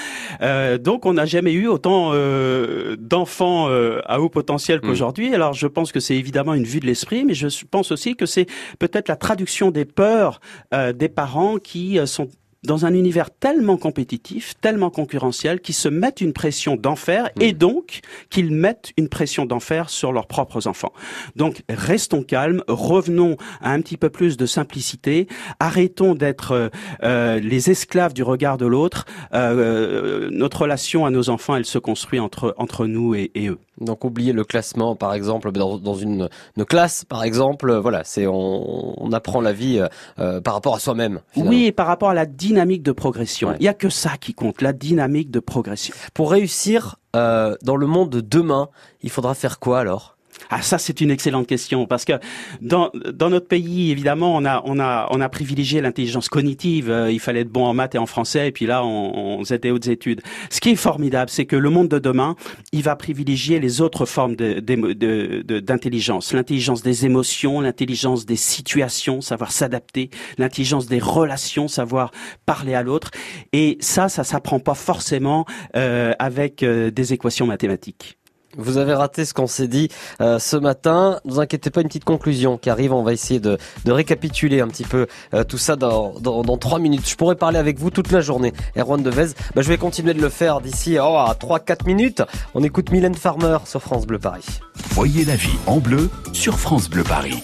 Euh, 0.43 0.79
donc, 0.79 1.07
on 1.07 1.15
n'a 1.15 1.27
jamais 1.27 1.53
eu 1.53 1.67
autant 1.67 2.11
euh, 2.13 2.95
d'enfants 3.01 3.67
euh, 3.69 4.01
à 4.07 4.21
haut 4.21 4.29
potentiel 4.29 4.81
qu'aujourd'hui. 4.81 5.35
Alors, 5.35 5.55
je 5.55 5.67
pense 5.67 5.91
que 5.91 5.99
c'est 5.99 6.15
évidemment 6.17 6.55
une 6.55 6.65
vue 6.65 6.79
de 6.79 6.87
l'esprit, 6.87 7.25
mais 7.25 7.35
je 7.35 7.49
pense 7.69 7.91
aussi 7.91 8.15
que 8.15 8.27
c'est 8.27 8.47
peut-être 8.79 9.09
la 9.09 9.17
traduction 9.17 9.73
des 9.73 9.88
peurs 9.93 10.41
euh, 10.75 10.93
des 10.93 11.09
parents 11.09 11.59
qui 11.59 11.99
euh, 11.99 12.07
sont 12.07 12.29
dans 12.65 12.87
un 12.87 12.95
univers 12.95 13.31
tellement 13.31 13.77
compétitif, 13.77 14.55
tellement 14.61 14.91
concurrentiel, 14.91 15.61
qui 15.61 15.73
se 15.73 15.89
mettent 15.89 16.21
une 16.21 16.33
pression 16.33 16.77
d'enfer 16.77 17.31
et 17.41 17.53
donc 17.53 18.01
qu'ils 18.31 18.53
mettent 18.53 18.93
une 18.97 19.09
pression 19.09 19.47
d'enfer 19.47 19.91
sur 19.91 20.13
leurs 20.13 20.27
propres 20.27 20.67
enfants. 20.67 20.93
Donc 21.37 21.63
restons 21.69 22.23
calmes, 22.23 22.63
revenons 22.67 23.37
à 23.61 23.73
un 23.73 23.81
petit 23.81 23.97
peu 23.97 24.11
plus 24.11 24.37
de 24.37 24.47
simplicité, 24.47 25.29
arrêtons 25.61 26.15
d'être 26.15 26.53
euh, 26.53 26.69
euh, 27.05 27.39
les 27.41 27.71
esclaves 27.71 28.13
du 28.13 28.23
regard 28.23 28.59
de 28.59 28.67
l'autre. 28.67 29.07
Euh, 29.35 30.29
notre 30.33 30.63
relation 30.63 31.07
à 31.07 31.11
nos 31.11 31.31
enfants, 31.31 31.57
elle 31.57 31.65
se 31.65 31.79
construit 31.79 32.19
entre 32.19 32.55
entre 32.59 32.87
nous 32.87 33.15
et, 33.15 33.31
et 33.35 33.49
eux. 33.49 33.59
Donc 33.81 34.05
oubliez 34.05 34.33
le 34.33 34.45
classement, 34.45 34.97
par 34.97 35.15
exemple, 35.15 35.53
dans, 35.53 35.79
dans 35.79 35.95
une, 35.95 36.29
une 36.57 36.65
classe, 36.65 37.05
par 37.05 37.23
exemple. 37.25 37.71
euh, 37.71 37.81
Voilà, 37.81 38.03
c'est 38.05 38.27
on, 38.27 38.95
on 39.01 39.13
apprend 39.13 39.41
la 39.41 39.53
vie 39.53 39.79
euh, 39.79 39.87
euh, 40.19 40.41
par 40.41 40.55
rapport 40.55 40.75
à 40.75 40.79
soi-même. 40.79 41.21
Oui, 41.37 41.67
et 41.67 41.73
par 41.73 41.87
rapport 41.87 42.11
à 42.11 42.15
la 42.15 42.27
dynamique 42.27 42.83
de 42.83 42.93
progression, 42.93 43.49
Ouais. 43.51 43.57
il 43.61 43.65
y 43.65 43.69
a 43.69 43.75
que 43.75 43.89
ça 43.89 44.17
qui 44.21 44.35
compte, 44.35 44.63
la 44.63 44.73
dynamique 44.73 45.31
de 45.31 45.41
progression. 45.41 45.95
Pour 46.13 46.31
réussir 46.33 46.97
euh, 47.17 47.55
dans 47.63 47.77
le 47.77 47.87
monde 47.87 48.11
de 48.11 48.21
demain, 48.21 48.69
il 49.03 49.11
faudra 49.11 49.35
faire 49.35 49.59
quoi 49.61 49.79
alors? 49.81 50.18
Ah, 50.51 50.63
ça 50.63 50.79
c'est 50.79 51.01
une 51.01 51.11
excellente 51.11 51.47
question 51.47 51.87
parce 51.87 52.05
que 52.05 52.15
dans 52.61 52.91
dans 53.13 53.31
notre 53.31 53.49
pays, 53.49 53.91
évidemment, 53.91 54.35
on 54.35 54.45
a 54.45 54.63
on 54.65 54.79
a 54.81 55.09
on 55.11 55.21
a 55.21 55.29
privilégié 55.29 55.81
l'intelligence 55.81 56.29
cognitive. 56.29 56.91
Euh, 56.91 57.11
il 57.13 57.21
fallait 57.21 57.41
être 57.41 57.51
bon 57.51 57.65
en 57.65 57.75
maths 57.75 57.95
et 57.95 57.99
en 57.99 58.07
français, 58.07 58.49
et 58.49 58.53
puis 58.53 58.67
là, 58.67 58.85
on, 58.85 59.39
on 59.39 59.45
faisait 59.45 59.59
des 59.59 59.71
hautes 59.71 59.89
études. 59.89 60.23
Ce 60.51 60.61
qui 60.61 60.71
est 60.71 60.77
formidable, 60.77 61.31
c'est 61.31 61.47
que 61.47 61.57
le 61.57 61.71
monde 61.71 61.89
de 61.89 61.99
demain, 61.99 62.37
il 62.73 62.83
va 62.83 62.97
privilégier 62.97 63.61
les 63.61 63.81
autres 63.81 64.07
formes 64.07 64.37
d'intelligence, 64.37 66.33
l'intelligence 66.33 66.83
des 66.83 67.07
émotions, 67.07 67.61
l'intelligence 67.61 68.27
des 68.27 68.37
situations, 68.37 69.21
savoir 69.21 69.53
s'adapter, 69.53 70.11
l'intelligence 70.39 70.87
des 70.87 70.99
relations, 70.99 71.69
savoir 71.69 72.11
parler 72.47 72.75
à 72.75 72.83
l'autre. 72.83 73.11
Et 73.53 73.79
ça, 73.81 74.09
ça 74.09 74.25
s'apprend 74.25 74.61
pas 74.61 74.75
forcément 74.75 75.45
euh, 75.77 76.13
avec 76.19 76.63
euh, 76.63 76.91
des 76.91 77.13
équations 77.13 77.47
mathématiques. 77.47 78.19
Vous 78.57 78.79
avez 78.79 78.95
raté 78.95 79.25
ce 79.25 79.35
qu'on 79.35 79.47
s'est 79.47 79.69
dit 79.69 79.89
euh, 80.21 80.39
ce 80.39 80.57
matin. 80.57 81.21
Ne 81.25 81.33
vous 81.33 81.41
inquiétez 81.41 81.71
pas, 81.71 81.83
une 81.83 81.89
petite 81.89 82.05
conclusion 82.05 82.57
qui 82.57 82.71
arrive. 82.71 82.93
On 82.93 83.03
va 83.03 83.13
essayer 83.13 83.41
de, 83.41 83.59
de 83.85 83.93
récapituler 83.93 84.61
un 84.61 84.69
petit 84.69 84.85
peu 84.85 85.07
euh, 85.35 85.45
tout 85.45 85.59
ça 85.59 85.77
dans, 85.77 86.15
dans, 86.21 86.43
dans 86.43 86.57
3 86.57 86.79
minutes. 86.79 87.09
Je 87.09 87.17
pourrais 87.17 87.37
parler 87.37 87.59
avec 87.59 87.79
vous 87.79 87.91
toute 87.91 88.11
la 88.11 88.21
journée. 88.21 88.53
Erwan 88.77 89.03
Devez, 89.03 89.35
bah, 89.55 89.63
je 89.63 89.69
vais 89.69 89.79
continuer 89.79 90.15
de 90.15 90.23
le 90.23 90.31
faire 90.31 90.61
d'ici 90.61 90.97
oh, 90.99 91.17
à 91.19 91.37
3-4 91.39 91.87
minutes. 91.87 92.23
On 92.55 92.63
écoute 92.63 92.91
Mylène 92.91 93.15
Farmer 93.15 93.59
sur 93.67 93.83
France 93.83 94.07
Bleu 94.07 94.19
Paris. 94.19 94.47
Voyez 94.91 95.25
la 95.25 95.37
vie 95.37 95.59
en 95.67 95.79
bleu 95.79 96.09
sur 96.33 96.59
France 96.59 96.89
Bleu 96.89 97.05
Paris. 97.05 97.43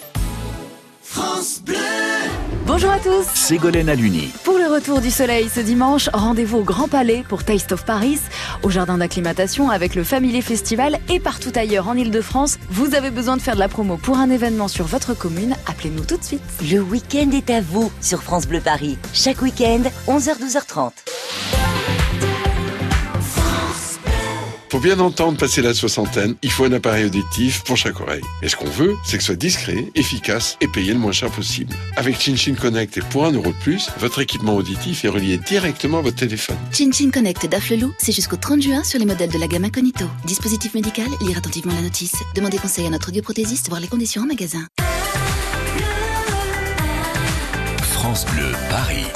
Bonjour 2.67 2.91
à 2.91 2.99
tous 2.99 3.27
Ségolène 3.35 3.91
Aluni. 3.91 4.33
Pour 4.43 4.57
le 4.57 4.73
retour 4.73 5.03
du 5.03 5.11
soleil 5.11 5.51
ce 5.51 5.61
dimanche, 5.61 6.09
rendez-vous 6.15 6.59
au 6.59 6.63
Grand 6.63 6.89
Palais 6.89 7.23
pour 7.29 7.45
Taste 7.45 7.73
of 7.73 7.85
Paris, 7.85 8.19
au 8.63 8.71
jardin 8.71 8.97
d'acclimatation 8.97 9.69
avec 9.69 9.95
le 9.95 10.03
Family 10.03 10.41
Festival 10.41 10.99
et 11.11 11.21
partout 11.21 11.53
ailleurs 11.57 11.89
en 11.89 11.95
Ile-de-France. 11.95 12.59
Vous 12.71 12.95
avez 12.95 13.11
besoin 13.11 13.37
de 13.37 13.43
faire 13.43 13.55
de 13.55 13.61
la 13.61 13.69
promo 13.69 13.99
pour 13.99 14.17
un 14.17 14.31
événement 14.31 14.69
sur 14.69 14.87
votre 14.87 15.13
commune, 15.13 15.55
appelez-nous 15.67 16.05
tout 16.05 16.17
de 16.17 16.25
suite. 16.25 16.43
Le 16.63 16.81
week-end 16.81 17.31
est 17.33 17.51
à 17.51 17.61
vous 17.61 17.93
sur 18.01 18.23
France 18.23 18.47
Bleu 18.47 18.61
Paris. 18.61 18.97
Chaque 19.13 19.43
week-end, 19.43 19.83
11h-12h30. 20.09 20.93
Pour 24.75 24.81
bien 24.81 24.99
entendre 24.99 25.39
passer 25.39 25.63
la 25.63 25.73
soixantaine, 25.73 26.35
il 26.43 26.51
faut 26.51 26.65
un 26.65 26.73
appareil 26.73 27.05
auditif 27.05 27.63
pour 27.63 27.77
chaque 27.77 28.01
oreille. 28.01 28.25
Et 28.43 28.49
ce 28.49 28.57
qu'on 28.57 28.69
veut, 28.69 28.97
c'est 29.05 29.19
que 29.19 29.23
ce 29.23 29.27
soit 29.27 29.37
discret, 29.37 29.87
efficace 29.95 30.59
et 30.61 30.67
payé 30.67 30.93
le 30.93 30.99
moins 30.99 31.13
cher 31.13 31.31
possible. 31.31 31.73
Avec 31.95 32.21
ChinChin 32.21 32.57
Connect 32.57 32.97
et 32.97 33.01
pour 33.03 33.25
un 33.25 33.31
euro 33.31 33.53
de 33.53 33.59
plus, 33.63 33.89
votre 34.01 34.21
équipement 34.21 34.57
auditif 34.57 35.05
est 35.05 35.09
relié 35.09 35.39
directement 35.39 35.99
à 35.99 36.01
votre 36.01 36.17
téléphone. 36.17 36.57
Chin 36.73 36.91
Chin 36.91 37.13
Connect 37.13 37.47
d'Afflelou, 37.47 37.95
c'est 37.99 38.11
jusqu'au 38.11 38.35
30 38.35 38.63
juin 38.63 38.83
sur 38.83 38.99
les 38.99 39.07
modèles 39.07 39.31
de 39.31 39.39
la 39.39 39.47
gamme 39.47 39.65
Incognito. 39.65 40.07
Dispositif 40.25 40.75
médical, 40.75 41.07
lire 41.21 41.39
attentivement 41.39 41.73
la 41.73 41.83
notice. 41.83 42.17
Demandez 42.35 42.59
conseil 42.59 42.89
à 42.89 42.91
notre 42.91 43.11
audioprothésiste, 43.11 43.69
voir 43.69 43.81
les 43.81 43.87
conditions 43.87 44.23
en 44.23 44.27
magasin. 44.27 44.67
France 47.93 48.27
Bleu 48.27 48.51
Paris. 48.69 49.07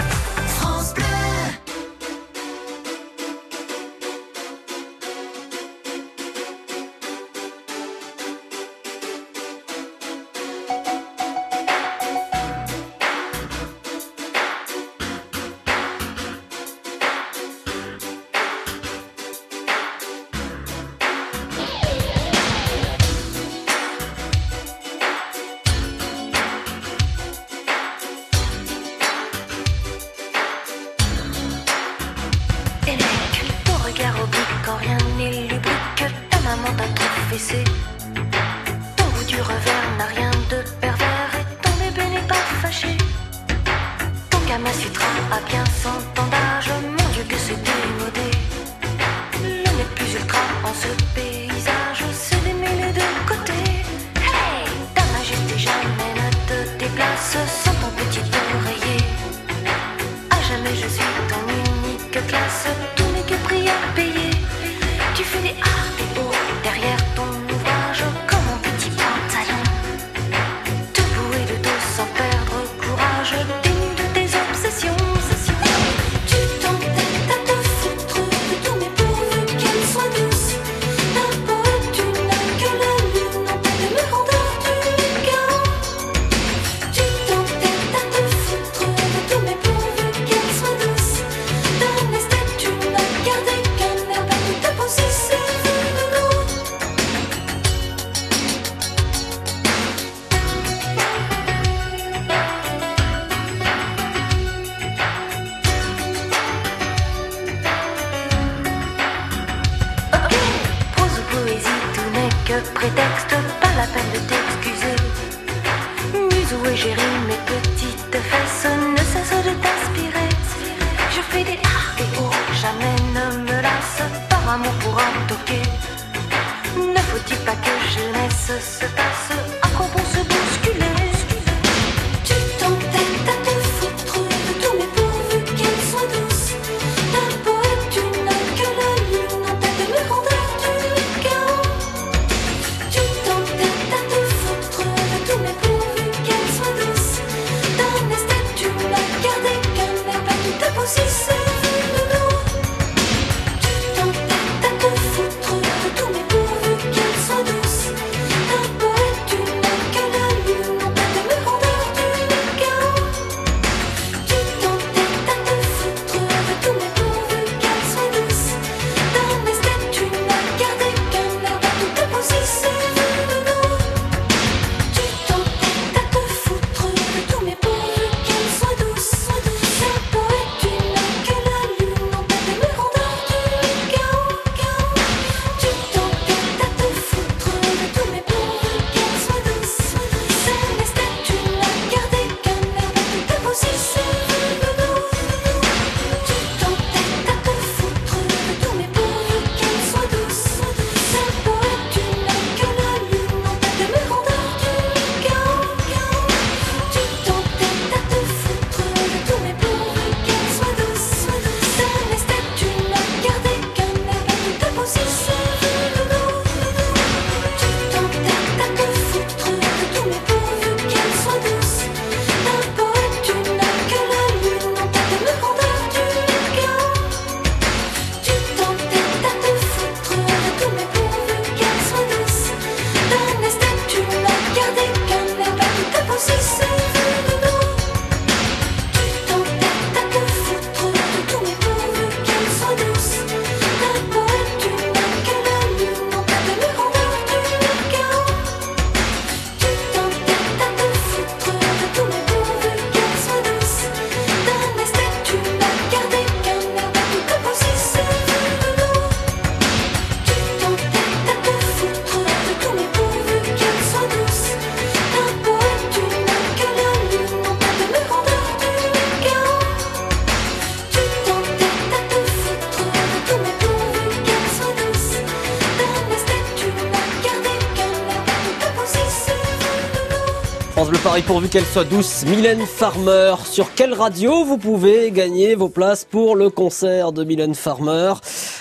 Pourvu 281.28 281.50
qu'elle 281.50 281.66
soit 281.66 281.84
douce. 281.84 282.24
Mylène 282.24 282.64
Farmer, 282.64 283.34
sur 283.44 283.74
quelle 283.74 283.92
radio 283.92 284.46
vous 284.46 284.56
pouvez 284.56 285.10
gagner 285.10 285.54
vos 285.54 285.68
places 285.68 286.06
pour 286.06 286.34
le 286.34 286.48
concert 286.48 287.12
de 287.12 287.22
Mylène 287.22 287.54
Farmer 287.54 288.14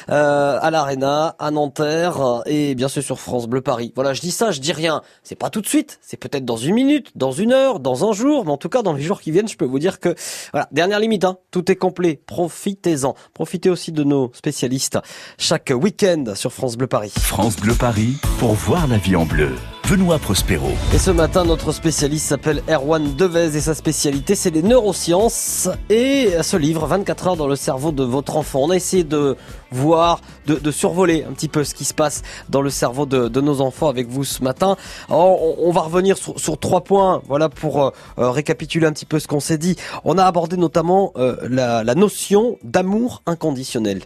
euh, 0.10 0.60
à 0.62 0.70
l'Arena, 0.70 1.38
à 1.40 1.50
Nanterre 1.50 2.42
et 2.46 2.76
bien 2.76 2.90
sûr 2.90 3.02
sur 3.02 3.22
France 3.22 3.48
Bleu 3.48 3.62
Paris. 3.62 3.94
Voilà, 3.96 4.14
je 4.14 4.20
dis 4.20 4.32
ça, 4.32 4.52
je 4.52 4.60
dis 4.60 4.74
rien. 4.74 5.02
C'est 5.24 5.38
pas 5.38 5.50
tout 5.50 5.62
de 5.62 5.66
suite, 5.66 5.98
c'est 6.02 6.18
peut-être 6.18 6.44
dans 6.44 6.58
une 6.58 6.76
minute, 6.76 7.12
dans 7.16 7.32
une 7.32 7.54
heure, 7.54 7.80
dans 7.80 8.10
un 8.10 8.12
jour, 8.12 8.44
mais 8.44 8.52
en 8.52 8.58
tout 8.58 8.70
cas 8.70 8.82
dans 8.82 8.92
les 8.92 9.02
jours 9.02 9.22
qui 9.22 9.32
viennent, 9.32 9.48
je 9.48 9.56
peux 9.56 9.64
vous 9.64 9.80
dire 9.80 10.02
que 10.02 10.14
voilà, 10.52 10.68
dernière 10.74 11.00
limite, 11.00 11.24
hein, 11.24 11.38
tout 11.52 11.72
est 11.72 11.78
complet. 11.78 12.22
Profitez-en. 12.26 13.16
Profitez 13.34 13.70
aussi 13.70 13.94
de 13.94 14.04
nos 14.04 14.30
spécialistes 14.34 15.00
chaque 15.38 15.72
week-end 15.74 16.26
sur 16.36 16.52
France 16.52 16.76
Bleu 16.76 16.88
Paris. 16.88 17.14
France 17.18 17.56
Bleu 17.56 17.76
Paris 17.76 18.18
pour 18.40 18.52
voir 18.52 18.88
la 18.88 18.98
vie 18.98 19.16
en 19.16 19.26
bleu. 19.26 19.54
Benoît 19.90 20.20
Prospero. 20.20 20.72
Et 20.94 20.98
ce 20.98 21.12
matin, 21.12 21.46
notre 21.46 21.72
spécialiste 21.72 22.28
s'appelle 22.28 22.62
Erwan 22.68 23.16
Devez 23.16 23.56
et 23.56 23.62
sa 23.62 23.74
spécialité, 23.74 24.36
c'est 24.36 24.50
les 24.50 24.62
neurosciences 24.62 25.70
et 25.90 26.32
ce 26.42 26.58
livre, 26.58 26.86
24 26.86 27.28
heures 27.28 27.38
dans 27.38 27.48
le 27.48 27.56
cerveau 27.56 27.94
de 27.94 28.04
votre 28.04 28.36
enfant. 28.36 28.64
On 28.64 28.70
a 28.72 28.76
essayé 28.76 29.06
de 29.06 29.38
voir, 29.72 30.20
de, 30.46 30.56
de 30.56 30.72
survoler 30.72 31.24
un 31.24 31.32
petit 31.32 31.48
peu 31.48 31.64
ce 31.64 31.74
qui 31.74 31.86
se 31.86 31.94
passe 31.94 32.24
dans 32.50 32.62
le 32.62 32.70
cerveau 32.70 33.06
de, 33.06 33.30
de 33.30 33.40
nos 33.40 33.62
enfants 33.62 33.88
avec 33.88 34.10
vous 34.10 34.26
ce 34.26 34.44
matin. 34.44 34.76
Alors, 35.08 35.42
on, 35.42 35.70
on 35.70 35.72
va 35.72 35.82
revenir 35.82 36.18
sur, 36.18 36.38
sur, 36.38 36.60
trois 36.60 36.82
points, 36.84 37.22
voilà, 37.26 37.48
pour 37.48 37.82
euh, 37.82 37.92
récapituler 38.18 38.88
un 38.88 38.92
petit 38.92 39.06
peu 39.06 39.20
ce 39.20 39.28
qu'on 39.30 39.40
s'est 39.40 39.58
dit. 39.58 39.78
On 40.04 40.18
a 40.18 40.26
abordé 40.26 40.58
notamment 40.58 41.14
euh, 41.16 41.38
la, 41.50 41.86
la 41.86 41.96
notion 41.96 42.58
d'amour 42.62 43.22
inconditionnel. 43.26 44.02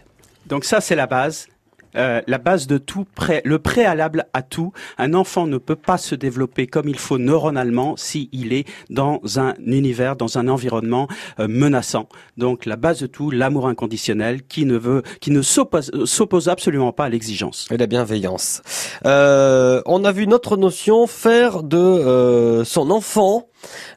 Donc 0.46 0.64
ça, 0.64 0.80
c'est 0.80 0.94
la 0.94 1.08
base. 1.08 1.48
Euh, 1.96 2.20
la 2.26 2.38
base 2.38 2.66
de 2.66 2.78
tout, 2.78 3.06
le 3.44 3.58
préalable 3.58 4.26
à 4.32 4.42
tout. 4.42 4.72
Un 4.98 5.14
enfant 5.14 5.46
ne 5.46 5.58
peut 5.58 5.76
pas 5.76 5.98
se 5.98 6.14
développer 6.14 6.66
comme 6.66 6.88
il 6.88 6.98
faut 6.98 7.18
neuronalement 7.18 7.96
s'il 7.96 8.52
est 8.52 8.66
dans 8.90 9.20
un 9.36 9.54
univers, 9.64 10.16
dans 10.16 10.38
un 10.38 10.48
environnement 10.48 11.08
euh, 11.40 11.48
menaçant. 11.48 12.08
Donc 12.36 12.66
la 12.66 12.76
base 12.76 13.00
de 13.00 13.06
tout, 13.06 13.30
l'amour 13.30 13.68
inconditionnel 13.68 14.42
qui 14.42 14.64
ne 14.64 14.76
veut, 14.76 15.02
qui 15.20 15.30
ne 15.30 15.42
s'oppose 15.42 16.48
absolument 16.48 16.92
pas 16.92 17.04
à 17.04 17.08
l'exigence. 17.08 17.68
Et 17.70 17.76
la 17.76 17.86
bienveillance. 17.86 18.62
Euh, 19.04 19.82
on 19.86 20.04
a 20.04 20.12
vu 20.12 20.26
notre 20.26 20.56
notion 20.56 21.06
faire 21.06 21.62
de 21.62 21.76
euh, 21.76 22.64
son 22.64 22.90
enfant 22.90 23.48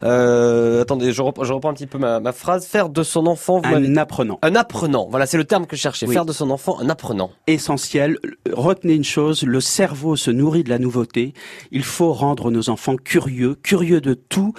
euh, 0.04 0.82
attendez, 0.82 1.12
je 1.12 1.22
reprends, 1.22 1.44
je 1.44 1.54
reprends, 1.54 1.70
un 1.70 1.74
petit 1.74 1.88
peu 1.88 1.98
ma, 1.98 2.20
ma 2.20 2.32
phrase. 2.32 2.66
Faire 2.66 2.90
de 2.90 3.04
son 3.04 3.28
enfant 3.28 3.62
vous 3.62 3.74
un 3.74 3.98
apprenant. 3.98 4.40
Un 4.42 4.56
apprenant. 4.56 5.08
Voilà, 5.10 5.26
c'est 5.26 5.38
le 5.38 5.46
terme 5.46 5.66
que 5.66 5.76
je 5.76 5.82
cherchais. 5.82 6.06
Oui. 6.08 6.14
Faire 6.14 6.26
de 6.26 6.34
son 6.34 6.50
enfant 6.52 6.80
un 6.80 6.90
apprenant. 6.90 7.32
Essentiel. 7.48 8.18
Retenez 8.52 8.94
une 8.94 9.04
chose 9.04 9.44
le 9.44 9.60
cerveau 9.60 10.16
se 10.16 10.32
nourrit 10.32 10.64
de 10.64 10.70
la 10.70 10.80
nouveauté. 10.80 11.34
Il 11.72 11.84
faut 11.84 12.14
rendre 12.14 12.52
nos 12.52 12.70
enfants 12.70 12.96
curieux, 12.96 13.56
curieux 13.56 14.02
de 14.02 14.14
tout, 14.14 14.54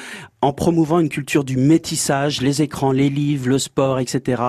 en 0.46 0.52
promouvant 0.52 1.00
une 1.00 1.08
culture 1.08 1.42
du 1.42 1.56
métissage, 1.56 2.40
les 2.40 2.62
écrans, 2.62 2.92
les 2.92 3.10
livres, 3.10 3.48
le 3.48 3.58
sport, 3.58 3.98
etc. 3.98 4.42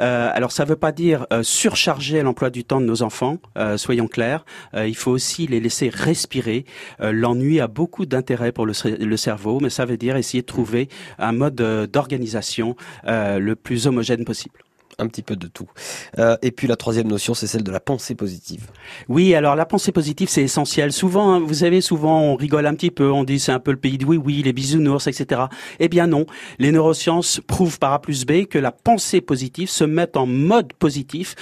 Euh, 0.00 0.30
alors 0.34 0.50
ça 0.50 0.64
ne 0.64 0.70
veut 0.70 0.76
pas 0.76 0.90
dire 0.90 1.28
euh, 1.32 1.44
surcharger 1.44 2.20
l'emploi 2.22 2.50
du 2.50 2.64
temps 2.64 2.80
de 2.80 2.86
nos 2.86 3.02
enfants, 3.02 3.38
euh, 3.56 3.76
soyons 3.76 4.08
clairs. 4.08 4.44
Euh, 4.74 4.88
il 4.88 4.96
faut 4.96 5.12
aussi 5.12 5.46
les 5.46 5.60
laisser 5.60 5.90
respirer. 5.90 6.64
L'ennui 6.98 7.60
a 7.60 7.68
beaucoup 7.68 8.04
d'intérêt 8.04 8.50
pour 8.50 8.66
le, 8.66 8.72
le, 8.98 9.16
cerveau, 9.16 9.60
mais 9.60 9.70
ça 9.70 9.84
veut 9.84 9.96
dire 9.96 10.16
essayer 10.16 10.42
de 10.42 10.46
trouver 10.46 10.88
un 11.18 11.32
mode 11.32 11.54
d'organisation 11.54 12.74
le 13.04 13.54
plus 13.54 13.86
homogène 13.86 14.24
possible 14.24 14.63
un 14.98 15.06
petit 15.06 15.22
peu 15.22 15.36
de 15.36 15.46
tout. 15.46 15.68
Euh, 16.18 16.36
et 16.42 16.50
puis 16.50 16.66
la 16.66 16.76
troisième 16.76 17.08
notion, 17.08 17.34
c'est 17.34 17.46
celle 17.46 17.62
de 17.62 17.72
la 17.72 17.80
pensée 17.80 18.14
positive. 18.14 18.68
Oui, 19.08 19.34
alors 19.34 19.56
la 19.56 19.66
pensée 19.66 19.92
positive, 19.92 20.28
c'est 20.28 20.42
essentiel. 20.42 20.92
Souvent, 20.92 21.32
hein, 21.32 21.40
vous 21.40 21.54
savez, 21.54 21.80
souvent 21.80 22.20
on 22.20 22.36
rigole 22.36 22.66
un 22.66 22.74
petit 22.74 22.90
peu, 22.90 23.10
on 23.10 23.24
dit 23.24 23.38
c'est 23.38 23.52
un 23.52 23.60
peu 23.60 23.70
le 23.70 23.76
pays 23.76 23.98
de 23.98 24.04
oui, 24.04 24.16
oui, 24.16 24.42
les 24.42 24.52
bisounours, 24.52 25.06
etc. 25.06 25.42
Eh 25.80 25.88
bien 25.88 26.06
non, 26.06 26.26
les 26.58 26.72
neurosciences 26.72 27.40
prouvent 27.46 27.78
par 27.78 27.92
A 27.92 28.00
plus 28.00 28.24
B 28.24 28.44
que 28.44 28.58
la 28.58 28.72
pensée 28.72 29.20
positive 29.20 29.68
se 29.68 29.84
met 29.84 30.16
en 30.16 30.26
mode 30.26 30.72
positif 30.74 31.34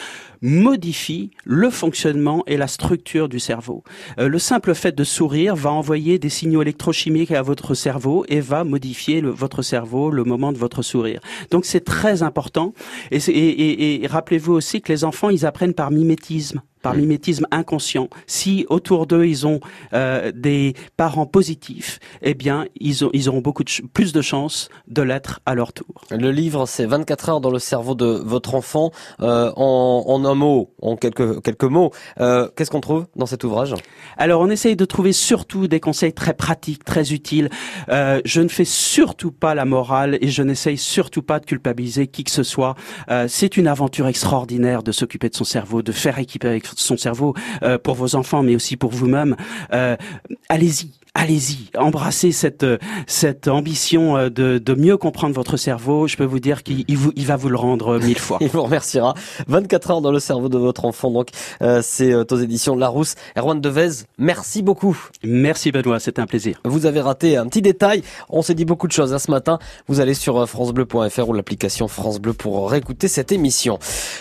modifie 0.43 1.31
le 1.45 1.71
fonctionnement 1.71 2.43
et 2.47 2.57
la 2.57 2.67
structure 2.67 3.29
du 3.29 3.41
cerveau. 3.41 3.85
Euh, 4.19 4.29
le 4.29 4.39
simple 4.39 4.75
fait 4.75 4.95
de 4.95 5.05
sourire 5.05 5.55
va 5.55 5.71
envoyer 5.71 6.19
des 6.19 6.29
signaux 6.29 6.63
électrochimiques 6.63 7.31
à 7.31 7.43
votre 7.43 7.75
cerveau 7.75 8.25
et 8.29 8.41
va 8.41 8.65
modifier 8.65 9.21
le, 9.21 9.31
votre 9.31 9.63
cerveau 9.63 10.11
le 10.11 10.25
moment 10.25 10.53
de 10.53 10.59
votre 10.59 10.83
sourire. 10.83 11.21
Donc 11.51 11.65
c'est 11.65 11.85
très 11.85 12.23
important. 12.23 12.75
Et, 13.11 13.19
et, 13.19 13.31
et, 13.31 14.05
et 14.05 14.07
rappelez-vous 14.07 14.53
aussi 14.53 14.83
que 14.83 14.93
les 14.93 15.05
enfants, 15.05 15.31
ils 15.31 15.47
apprennent 15.47 15.75
par 15.75 15.91
mimétisme 15.91 16.63
par 16.83 16.95
mimétisme 16.95 17.47
inconscient. 17.51 18.09
Si 18.27 18.67
autour 18.69 19.07
d'eux 19.07 19.27
ils 19.27 19.47
ont 19.47 19.61
euh, 19.93 20.33
des 20.35 20.75
parents 20.97 21.27
positifs, 21.27 21.99
eh 22.23 22.35
bien 22.35 22.67
ils, 22.79 23.05
ont, 23.05 23.11
ils 23.13 23.29
auront 23.29 23.41
beaucoup 23.41 23.65
de 23.65 23.71
plus 23.93 24.13
de 24.13 24.23
chances 24.23 24.69
de 24.89 25.03
l'être 25.03 25.41
à 25.47 25.55
leur 25.55 25.73
tour. 25.73 26.05
Le 26.11 26.31
livre, 26.31 26.67
c'est 26.67 26.87
24 26.87 27.29
heures 27.29 27.41
dans 27.41 27.51
le 27.51 27.59
cerveau 27.59 27.95
de 27.95 28.07
votre 28.07 28.55
enfant. 28.55 28.91
Euh, 29.21 29.53
en, 29.57 30.05
en, 30.07 30.25
un 30.25 30.35
mot, 30.35 30.71
en 30.81 30.97
quelques 30.97 31.43
quelques 31.43 31.65
mots, 31.65 31.91
euh, 32.21 32.49
qu'est-ce 32.57 32.71
qu'on 32.71 32.81
trouve 32.81 33.07
dans 33.17 33.27
cet 33.27 33.45
ouvrage? 33.45 33.75
Alors 34.17 34.41
on 34.41 34.51
essaye 34.51 34.77
de 34.77 34.85
trouver 34.85 35.13
surtout 35.13 35.69
des 35.69 35.81
conseils 35.81 36.13
très 36.13 36.35
pratiques, 36.35 36.85
très 36.85 37.13
utiles. 37.13 37.51
Euh, 37.89 38.21
je 38.25 38.41
ne 38.41 38.49
fais 38.49 38.65
surtout 38.65 39.33
pas 39.33 39.55
la 39.55 39.65
morale 39.65 40.19
et 40.21 40.29
je 40.29 40.43
n'essaye 40.43 40.79
surtout 40.79 41.23
pas 41.23 41.41
de 41.41 41.47
culpabiliser 41.47 42.07
qui 42.07 42.25
que 42.25 42.31
ce 42.31 42.43
soit. 42.43 42.75
Euh, 43.11 43.27
c'est 43.29 43.57
une 43.57 43.67
aventure 43.67 44.07
extraordinaire 44.07 44.83
de 44.83 44.93
s'occuper 44.93 45.29
de 45.29 45.35
son 45.35 45.45
cerveau, 45.45 45.83
de 45.83 45.93
faire 45.93 46.19
équiper 46.19 46.49
avec 46.49 46.67
son 46.77 46.97
cerveau 46.97 47.35
euh, 47.63 47.79
pour 47.79 47.95
vos 47.95 48.15
enfants, 48.15 48.43
mais 48.43 48.55
aussi 48.55 48.77
pour 48.77 48.91
vous-même. 48.91 49.37
Euh, 49.73 49.97
allez-y, 50.49 50.91
allez-y, 51.15 51.71
embrassez 51.77 52.33
cette 52.33 52.67
cette 53.07 53.49
ambition 53.49 54.17
euh, 54.17 54.29
de, 54.29 54.59
de 54.59 54.75
mieux 54.75 54.97
comprendre 54.97 55.35
votre 55.35 55.57
cerveau. 55.57 56.07
Je 56.07 56.17
peux 56.17 56.25
vous 56.25 56.41
dire 56.41 56.63
qu'il 56.63 56.85
il 56.89 56.97
vous, 56.97 57.13
il 57.17 57.27
va 57.27 57.37
vous 57.37 57.49
le 57.49 57.57
rendre 57.57 57.99
mille 57.99 58.19
fois. 58.19 58.39
il 58.41 58.49
vous 58.49 58.63
remerciera. 58.63 59.15
24 59.49 59.91
heures 59.91 60.01
dans 60.01 60.11
le 60.11 60.21
cerveau 60.21 60.49
de 60.49 60.59
votre 60.59 60.85
enfant. 60.85 61.11
Donc 61.11 61.29
euh, 61.63 61.81
c'est 61.83 62.15
aux 62.15 62.37
éditions 62.37 62.77
Larousse. 62.77 63.15
Erwan 63.37 63.61
Devez, 63.61 64.05
merci 64.19 64.63
beaucoup. 64.63 64.99
Merci 65.23 65.71
Benoît, 65.71 66.01
c'était 66.01 66.23
un 66.23 66.27
plaisir. 66.27 66.61
Vous 66.65 66.87
avez 66.87 67.01
raté 67.01 67.37
un 67.37 67.47
petit 67.47 67.63
détail. 67.63 68.03
On 68.29 68.43
s'est 68.43 68.55
dit 68.55 68.65
beaucoup 68.65 68.89
de 68.89 68.93
choses 68.93 69.13
à 69.13 69.17
hein, 69.17 69.19
ce 69.19 69.31
matin. 69.31 69.59
Vous 69.89 70.01
allez 70.01 70.15
sur 70.15 70.49
francebleu.fr 70.49 71.29
ou 71.29 71.33
l'application 71.33 71.89
France 71.89 72.21
Bleu 72.21 72.33
pour 72.33 72.71
réécouter 72.71 73.09
cette 73.09 73.33
émission. 73.33 73.79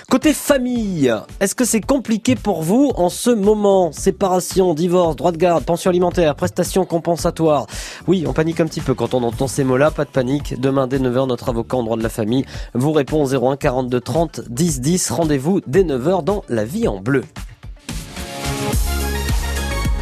Côté 0.10 0.34
famille, 0.34 1.14
est-ce 1.40 1.56
que 1.56 1.66
c'est 1.66 1.82
compliqué 1.82 2.36
pour 2.36 2.62
vous 2.62 2.92
en 2.96 3.10
ce 3.10 3.30
moment? 3.30 3.92
Séparation, 3.92 4.74
divorce, 4.74 5.16
droit 5.16 5.32
de 5.32 5.38
garde, 5.38 5.64
pension 5.64 5.90
alimentaire, 5.90 6.36
prestations 6.36 6.81
compensatoire. 6.86 7.68
Oui, 8.08 8.26
on 8.28 8.34
panique 8.34 8.60
un 8.60 8.66
petit 8.66 8.82
peu 8.82 8.94
quand 8.94 9.14
on 9.14 9.24
entend 9.24 9.48
ces 9.48 9.64
mots-là, 9.64 9.92
pas 9.92 10.06
de 10.06 10.10
panique. 10.10 10.60
Demain 10.60 10.88
dès 10.88 11.00
9h, 11.00 11.28
notre 11.28 11.50
avocat 11.50 11.78
en 11.78 11.84
droit 11.84 11.98
de 11.98 12.04
la 12.04 12.10
famille 12.10 12.46
vous 12.74 12.92
répond 12.92 13.24
au 13.24 13.52
01 13.52 13.58
42 13.58 14.00
30 14.00 14.42
10 14.50 14.82
10. 14.82 15.12
Rendez-vous 15.12 15.62
dès 15.68 15.84
9h 15.84 16.24
dans 16.24 16.44
La 16.50 16.66
vie 16.66 16.88
en 16.88 17.00
bleu. 17.00 17.24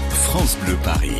France 0.09 0.57
Bleu 0.63 0.77
Paris. 0.83 1.15